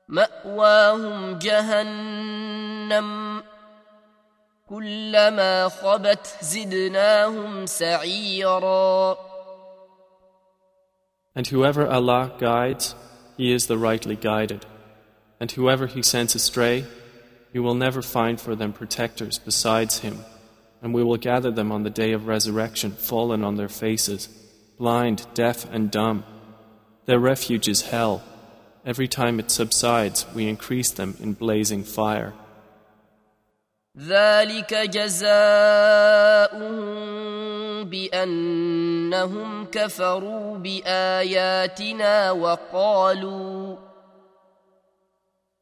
مأواهم 0.08 1.40
جهنم. 1.40 3.44
كلما 4.70 5.70
خبت 5.70 6.38
زدناهم 6.42 7.66
سعيرا. 7.66 9.18
And 11.36 11.48
whoever 11.48 11.88
Allah 11.88 12.32
guides, 12.40 12.96
he 13.38 13.54
is 13.54 13.68
the 13.68 13.78
rightly 13.78 14.18
guided. 14.18 14.66
And 15.40 15.52
whoever 15.52 15.88
he 15.88 16.02
sends 16.02 16.36
astray, 16.36 16.86
he 17.53 17.59
will 17.59 17.75
never 17.75 18.03
find 18.03 18.41
for 18.41 18.55
them 18.57 18.73
protectors 18.73 19.39
besides 19.39 20.01
him. 20.01 20.19
And 20.83 20.93
we 20.93 21.05
will 21.05 21.17
gather 21.17 21.51
them 21.51 21.71
on 21.73 21.83
the 21.83 21.91
day 21.91 22.13
of 22.13 22.27
resurrection 22.27 22.93
fallen 22.93 23.45
on 23.45 23.57
their 23.57 23.69
faces, 23.69 24.29
blind, 24.77 25.27
deaf, 25.35 25.65
and 25.73 25.91
dumb. 25.91 26.25
Their 27.07 27.19
refuge 27.19 27.69
is 27.69 27.83
hell. 27.83 28.23
Every 28.85 29.09
time 29.09 29.39
it 29.41 29.51
subsides, 29.51 30.27
we 30.35 30.49
increase 30.49 30.91
them 30.91 31.17
in 31.21 31.33
blazing 31.35 31.85
fire. 31.85 32.35
ذلك 33.99 34.75
جزاؤهم 34.75 35.45
بانهم 37.85 39.67
كفروا 39.73 40.59
باياتنا 40.59 42.31
وقالوا 42.31 43.77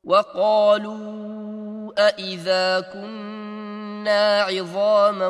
وقالوا 0.05 1.66
أإذا 1.99 2.81
كنا 2.81 4.41
عظاما 4.43 5.29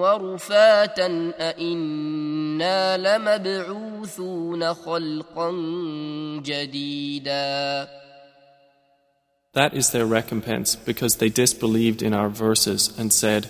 ورفاتا 0.00 1.32
أإنا 1.38 2.96
لمبعوثون 2.96 4.74
خلقا 4.74 5.50
جديدا 6.44 7.88
That 9.54 9.72
is 9.72 9.90
their 9.90 10.04
recompense 10.04 10.74
because 10.74 11.16
they 11.16 11.28
disbelieved 11.28 12.02
in 12.02 12.12
our 12.12 12.28
verses 12.28 12.92
and 12.98 13.12
said, 13.12 13.48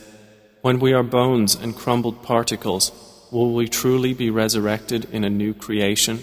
When 0.61 0.79
we 0.79 0.93
are 0.93 1.03
bones 1.03 1.55
and 1.55 1.75
crumbled 1.75 2.23
particles, 2.23 2.93
will 3.33 3.55
we 3.55 3.69
truly 3.69 4.13
be 4.13 4.29
resurrected 4.29 5.07
in 5.11 5.25
a 5.25 5.31
new 5.31 5.55
creation? 5.55 6.23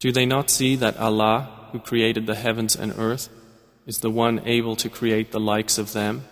Do 0.00 0.10
they 0.10 0.24
not 0.24 0.48
see 0.48 0.76
that 0.76 0.96
Allah, 0.96 1.50
who 1.72 1.78
created 1.78 2.26
the 2.26 2.34
heavens 2.34 2.74
and 2.74 2.94
earth, 2.96 3.28
is 3.86 3.98
the 3.98 4.10
one 4.10 4.40
able 4.46 4.74
to 4.76 4.88
create 4.88 5.30
the 5.30 5.40
likes 5.40 5.76
of 5.76 5.92
them, 5.92 6.24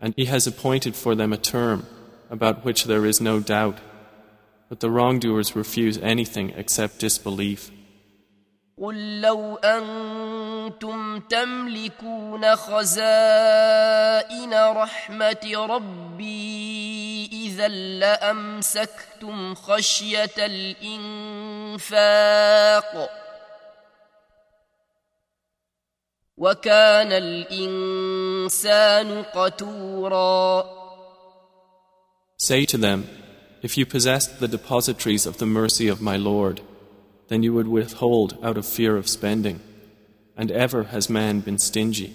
and 0.00 0.14
He 0.16 0.24
has 0.24 0.46
appointed 0.46 0.96
for 0.96 1.14
them 1.14 1.32
a 1.32 1.36
term 1.36 1.86
about 2.30 2.64
which 2.64 2.84
there 2.84 3.04
is 3.04 3.20
no 3.20 3.38
doubt, 3.38 3.78
but 4.70 4.80
the 4.80 4.90
wrongdoers 4.90 5.54
refuse 5.54 5.98
anything 5.98 6.54
except 6.56 6.98
disbelief. 6.98 7.70
قل 8.82 9.20
لو 9.20 9.56
أنتم 9.56 11.20
تملكون 11.20 12.56
خزائن 12.56 12.94
رحمه 14.54 15.66
ربي 15.70 17.30
اذا 17.32 17.68
لامسكتم 17.68 19.54
خشيه 19.54 20.30
الانفاق 20.38 22.00
وكان 26.36 27.12
الانسان 27.12 28.72
قتورا 29.22 30.82
Say 32.38 32.66
to 32.66 32.76
them, 32.76 33.06
if 33.62 33.78
you 33.78 33.86
possessed 33.86 34.40
the 34.40 34.48
depositories 34.48 35.26
of 35.26 35.38
the 35.38 35.46
mercy 35.46 35.86
of 35.86 36.00
my 36.00 36.16
Lord, 36.16 36.60
then 37.31 37.43
you 37.43 37.53
would 37.53 37.67
withhold 37.67 38.37
out 38.43 38.57
of 38.57 38.65
fear 38.65 38.95
of 38.97 39.07
spending. 39.07 39.59
And 40.35 40.51
ever 40.51 40.83
has 40.83 41.09
man 41.09 41.39
been 41.41 41.57
stingy. 41.57 42.13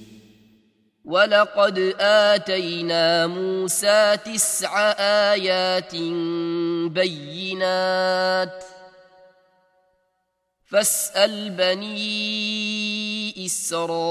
ولقد 1.05 1.95
آتينا 2.01 3.27
موسى 3.27 4.17
تسع 4.25 4.93
آيات 5.33 5.95
بينات 6.93 8.65
فاسأل 10.73 11.51
بني 11.51 13.47
إسرائيل 13.47 14.05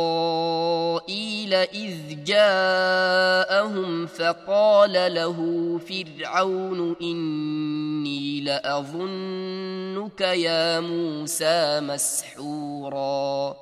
إذ 1.53 2.23
جاءهم 2.23 4.07
فقال 4.07 5.13
له 5.13 5.37
فرعون 5.77 6.95
إني 7.01 8.41
لأظنك 8.41 10.21
يا 10.21 10.79
موسى 10.79 11.79
مسحورا 11.81 13.55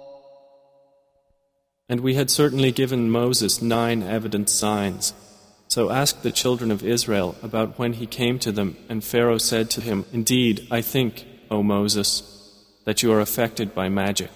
And 1.91 2.01
we 2.01 2.13
had 2.13 2.29
certainly 2.29 2.71
given 2.71 3.09
Moses 3.09 3.61
nine 3.63 4.03
evident 4.03 4.49
signs. 4.49 5.13
So 5.69 5.89
ask 5.89 6.21
the 6.21 6.31
children 6.31 6.69
of 6.69 6.83
Israel 6.83 7.35
about 7.41 7.79
when 7.79 7.93
he 7.93 8.05
came 8.05 8.37
to 8.39 8.51
them, 8.51 8.75
and 8.89 9.03
Pharaoh 9.03 9.39
said 9.39 9.71
to 9.71 9.81
him, 9.81 10.05
Indeed, 10.13 10.67
I 10.69 10.81
think, 10.81 11.25
O 11.49 11.63
Moses, 11.63 12.32
That 12.84 13.02
you 13.02 13.12
are 13.12 13.20
affected 13.20 13.74
by 13.74 13.88
magic. 13.88 14.30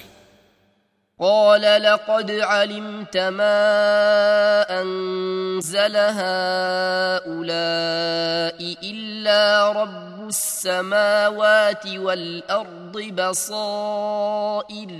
قال 1.21 1.83
لقد 1.83 2.31
علمت 2.31 3.17
ما 3.17 4.81
أنزل 4.81 5.97
هؤلاء 5.97 7.29
إلا 8.83 9.73
رب 9.73 10.29
السماوات 10.29 11.87
والأرض 11.87 12.99
بصائر 12.99 14.91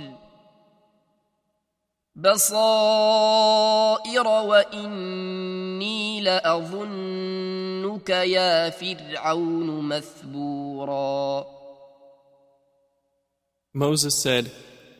بصائر 2.15 4.27
وإني 4.27 6.21
لأظنك 6.21 8.09
يا 8.09 8.69
فرعون 8.69 9.81
مثبوراً 9.81 11.58
Moses 13.72 14.14
said, 14.14 14.52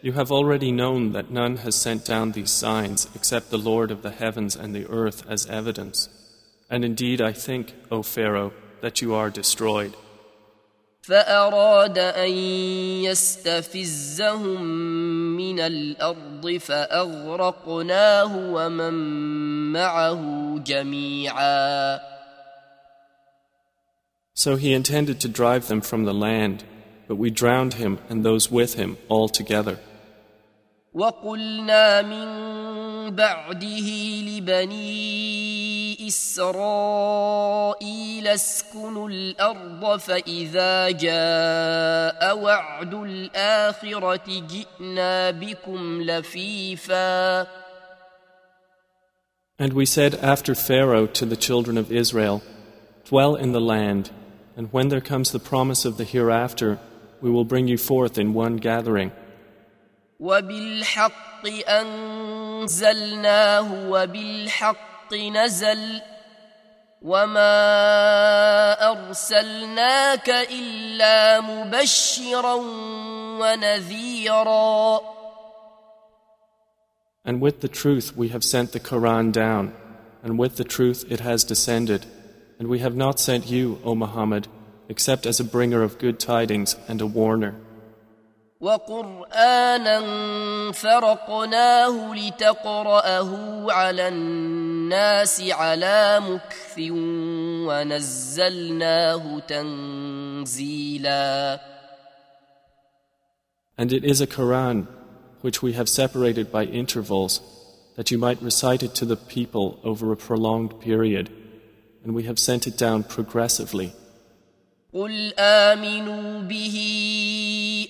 You 0.03 0.13
have 0.13 0.33
already 0.33 0.73
known 0.73 1.13
that 1.13 1.31
none 1.31 1.59
has 1.59 1.77
sent 1.77 2.05
down 2.05 2.33
these 2.33 2.51
signs 2.51 3.09
except 3.15 3.51
the 3.51 3.59
Lord 3.59 3.91
of 3.91 4.03
the 4.03 4.11
heavens 4.11 4.57
and 4.57 4.75
the 4.75 4.87
earth 4.89 5.25
as 5.29 5.47
evidence. 5.47 6.09
And 6.69 6.85
indeed 6.85 7.23
I 7.23 7.33
think, 7.33 7.75
O 7.91 8.03
Pharaoh, 8.03 8.53
that 8.81 9.01
you 9.01 9.15
are 9.15 9.31
destroyed. 9.31 9.95
فأراد 11.03 11.99
أن 11.99 12.31
يستفزهم 13.05 14.63
من 15.37 15.61
الأرض 15.61 16.57
فأغرقناه 16.57 18.37
ومن 18.37 18.95
معه 19.73 20.23
جميعا 20.59 22.01
So 24.37 24.57
he 24.57 24.73
intended 24.73 25.21
to 25.21 25.29
drive 25.29 25.69
them 25.69 25.81
from 25.81 26.05
the 26.05 26.15
land, 26.15 26.65
but 27.09 27.17
we 27.17 27.31
drowned 27.31 27.75
him 27.75 27.99
and 28.09 28.25
those 28.25 28.51
with 28.51 28.75
him 28.75 28.97
all 29.09 29.29
together. 29.29 29.79
وقلنا 30.95 32.03
من 32.03 32.27
بعده 33.11 33.89
لبني 34.29 36.07
إسرائيل 36.07 37.47
اسكنوا 38.29 39.09
الأرض 39.09 39.97
فإذا 39.99 40.91
جاء 40.91 42.37
وعد 42.39 42.95
الآخرة 42.95 44.47
جئنا 44.49 45.31
بكم 45.31 46.03
لفيفا 46.03 47.47
And 49.57 49.73
we 49.73 49.87
said 49.87 50.15
after 50.17 50.55
Pharaoh 50.55 51.07
to 51.07 51.25
the 51.25 51.37
children 51.37 51.79
of 51.79 51.93
Israel, 51.93 52.43
Dwell 53.05 53.37
in 53.37 53.53
the 53.53 53.61
land, 53.61 54.11
and 54.57 54.73
when 54.73 54.89
there 54.89 55.01
comes 55.01 55.31
the 55.31 55.39
promise 55.39 55.85
of 55.85 55.97
the 55.97 56.05
hereafter, 56.05 56.79
we 57.21 57.31
will 57.31 57.45
bring 57.45 57.69
you 57.69 57.79
forth 57.79 58.19
in 58.19 58.35
one 58.35 58.57
gathering. 58.57 59.13
وبالحق 60.21 61.47
أنزلناه 62.65 63.69
وبالحق 63.91 65.15
نزل 65.15 66.01
وما 67.03 67.53
أرسلناك 68.91 70.29
إلا 70.31 71.41
مبشرا 71.41 72.55
ونذيرا 73.41 75.01
And 77.27 77.41
with 77.41 77.61
the 77.61 77.69
truth 77.69 78.17
we 78.17 78.29
have 78.29 78.45
sent 78.45 78.73
the 78.73 78.81
Quran 78.81 79.33
down, 79.33 79.73
and 80.23 80.39
with 80.39 80.57
the 80.57 80.65
truth 80.65 81.05
it 81.11 81.21
has 81.21 81.43
descended. 81.43 82.05
And 82.59 82.69
we 82.69 82.79
have 82.81 82.95
not 82.95 83.19
sent 83.19 83.47
you, 83.47 83.81
O 83.83 83.95
Muhammad, 83.95 84.47
except 84.89 85.27
as 85.27 85.41
a 85.41 85.45
bringer 85.45 85.83
of 85.83 85.99
good 85.99 86.19
tidings 86.21 86.77
and 86.89 87.01
a 87.01 87.07
warner. 87.07 87.55
وقرآنا 88.61 90.01
فرقناه 90.73 92.15
لتقرأه 92.15 93.31
على 93.73 94.09
الناس 94.09 95.43
على 95.51 96.21
مكث 96.21 96.79
ونزلناه 97.69 99.39
تنزيلا 99.49 101.15
And 103.77 103.93
it 103.93 104.05
is 104.05 104.21
a 104.21 104.27
Quran 104.27 104.87
which 105.41 105.61
we 105.61 105.73
have 105.73 105.89
separated 105.89 106.51
by 106.51 106.65
intervals 106.65 107.41
that 107.97 108.11
you 108.11 108.19
might 108.19 108.41
recite 108.41 108.83
it 108.83 108.95
to 108.95 109.05
the 109.05 109.17
people 109.17 109.79
over 109.85 110.11
a 110.11 110.17
prolonged 110.17 110.81
period 110.81 111.31
and 112.03 112.15
we 112.15 112.23
have 112.23 112.39
sent 112.39 112.67
it 112.67 112.79
down 112.79 113.03
progressively. 113.03 113.93
قل 114.94 115.34
آمنوا 115.40 116.42
به 116.42 116.78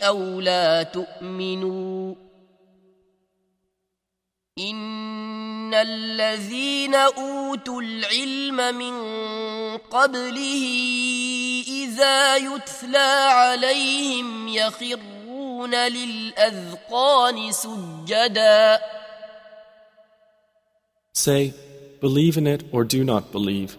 أو 0.02 0.40
لا 0.42 0.84
تؤمنوا 0.84 2.16
إن 4.60 5.74
الذين 5.74 6.96
أوتوا 6.96 7.82
العلم 7.82 8.76
من 8.76 8.96
قبله 9.78 10.66
إذا 11.68 12.36
يتلى 12.36 13.28
عليهم 13.32 14.48
يخرون 14.48 15.76
للأذقان 15.76 17.52
سجدا 17.52 18.80
Say, 21.14 21.54
believe 22.00 22.38
in 22.38 22.48
it 22.48 22.64
or 22.72 22.86
do 22.86 23.04
not 23.04 23.32
believe. 23.32 23.78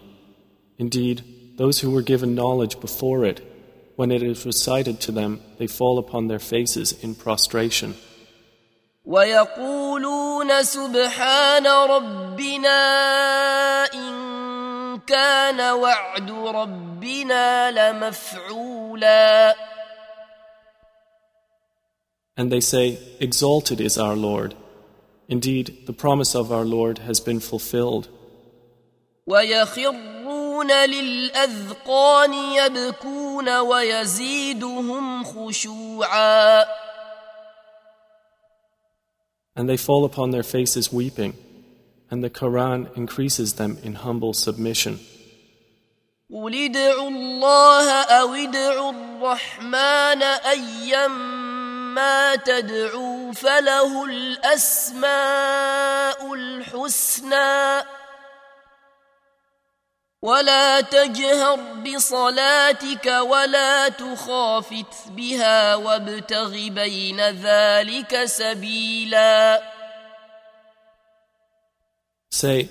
Indeed, 0.77 1.23
those 1.60 1.80
who 1.80 1.90
were 1.90 2.02
given 2.02 2.34
knowledge 2.34 2.80
before 2.80 3.24
it, 3.24 3.40
when 3.96 4.10
it 4.10 4.22
is 4.22 4.44
recited 4.44 5.00
to 5.00 5.12
them, 5.12 5.40
they 5.58 5.66
fall 5.66 5.98
upon 5.98 6.28
their 6.28 6.38
faces 6.38 6.92
in 7.02 7.14
prostration. 7.14 7.94
ويقولون 9.04 10.62
سبحان 10.62 11.66
ربنا 11.66 12.78
إن 13.94 14.98
كان 15.06 15.60
وعد 15.60 16.30
ربنا 16.30 17.70
لمفعولا 17.70 19.54
And 22.38 22.52
they 22.52 22.60
say, 22.60 22.98
Exalted 23.18 23.80
is 23.80 23.96
our 23.96 24.14
Lord. 24.14 24.54
Indeed, 25.28 25.86
the 25.86 25.94
promise 25.94 26.34
of 26.34 26.52
our 26.52 26.64
Lord 26.66 26.98
has 26.98 27.18
been 27.18 27.40
fulfilled. 27.40 28.08
ويخرون 29.26 30.19
للأذقان 30.67 32.33
يبكون 32.33 33.57
ويزيدهم 33.57 35.23
خشوعا 35.23 36.65
And 39.53 39.67
they 39.67 39.75
fall 39.77 40.05
upon 40.05 40.31
their 40.31 40.43
faces 40.43 40.93
weeping, 40.93 41.33
and 42.09 42.23
the 42.23 42.29
Quran 42.29 42.87
increases 42.95 43.55
them 43.55 43.77
in 43.83 43.95
humble 43.95 44.33
submission. 44.33 44.97
قل 46.33 46.55
ادعوا 46.55 47.09
الله 47.09 47.91
أو 48.03 48.33
ادعوا 48.33 48.91
الرحمن 48.91 50.23
أيما 50.23 52.35
تدعوا 52.35 53.33
فله 53.33 54.05
الأسماء 54.05 55.03
الحسنى 56.33 57.83
ولا 60.22 60.80
تجهر 60.80 61.58
بصلاتك 61.86 63.06
ولا 63.06 63.88
تخافت 63.88 65.10
بها 65.16 65.74
وابتغ 65.76 66.50
بين 66.68 67.20
ذلك 67.20 68.24
سبيلا 68.24 69.62
Say, 72.30 72.68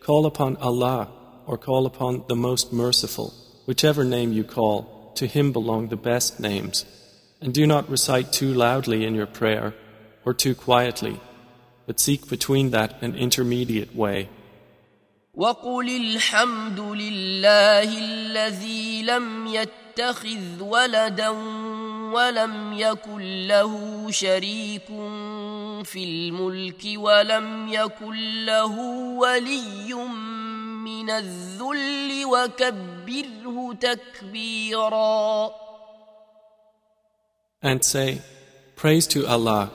Call 0.00 0.26
upon 0.26 0.56
Allah 0.56 1.08
or 1.46 1.58
call 1.58 1.86
upon 1.86 2.24
the 2.28 2.36
Most 2.36 2.72
Merciful, 2.72 3.34
whichever 3.66 4.04
name 4.04 4.32
you 4.32 4.44
call, 4.44 5.12
to 5.16 5.26
Him 5.26 5.52
belong 5.52 5.88
the 5.88 5.96
best 5.96 6.40
names. 6.40 6.86
And 7.40 7.52
do 7.52 7.66
not 7.66 7.90
recite 7.90 8.32
too 8.32 8.54
loudly 8.54 9.04
in 9.04 9.14
your 9.14 9.26
prayer 9.26 9.74
or 10.24 10.32
too 10.32 10.54
quietly, 10.54 11.20
but 11.86 12.00
seek 12.00 12.28
between 12.28 12.70
that 12.70 13.02
an 13.02 13.14
intermediate 13.14 13.94
way. 13.94 14.28
وقل 15.37 15.89
الحمد 15.89 16.79
لله 16.79 17.97
الذي 17.97 19.03
لم 19.03 19.47
يتخذ 19.47 20.61
ولدا 20.61 21.29
ولم 22.13 22.73
يكن 22.73 23.47
له 23.47 24.05
شريك 24.11 24.87
في 25.83 26.03
الملك 26.03 26.83
ولم 26.95 27.67
يكن 27.69 28.45
له 28.45 28.79
ولي 29.21 29.93
من 29.93 31.09
الذل 31.09 32.25
وكبره 32.25 33.73
تكبيرا. 33.73 35.49
And 37.61 37.83
say, 37.83 38.21
Praise 38.75 39.05
to 39.07 39.27
Allah, 39.27 39.69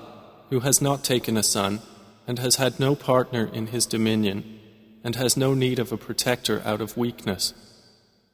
who 0.50 0.60
has 0.60 0.82
not 0.82 1.04
taken 1.04 1.36
a 1.36 1.42
son, 1.44 1.80
and 2.26 2.40
has 2.40 2.56
had 2.56 2.80
no 2.80 2.96
partner 2.96 3.48
in 3.52 3.68
his 3.68 3.86
dominion, 3.86 4.61
and 5.04 5.16
has 5.16 5.36
no 5.36 5.54
need 5.54 5.78
of 5.78 5.92
a 5.92 5.96
protector 5.96 6.62
out 6.64 6.80
of 6.80 6.96
weakness, 6.96 7.54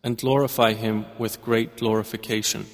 and 0.05 0.19
glorify 0.19 0.73
him 0.73 1.07
with 1.19 1.43
great 1.43 1.77
glorification. 1.77 2.66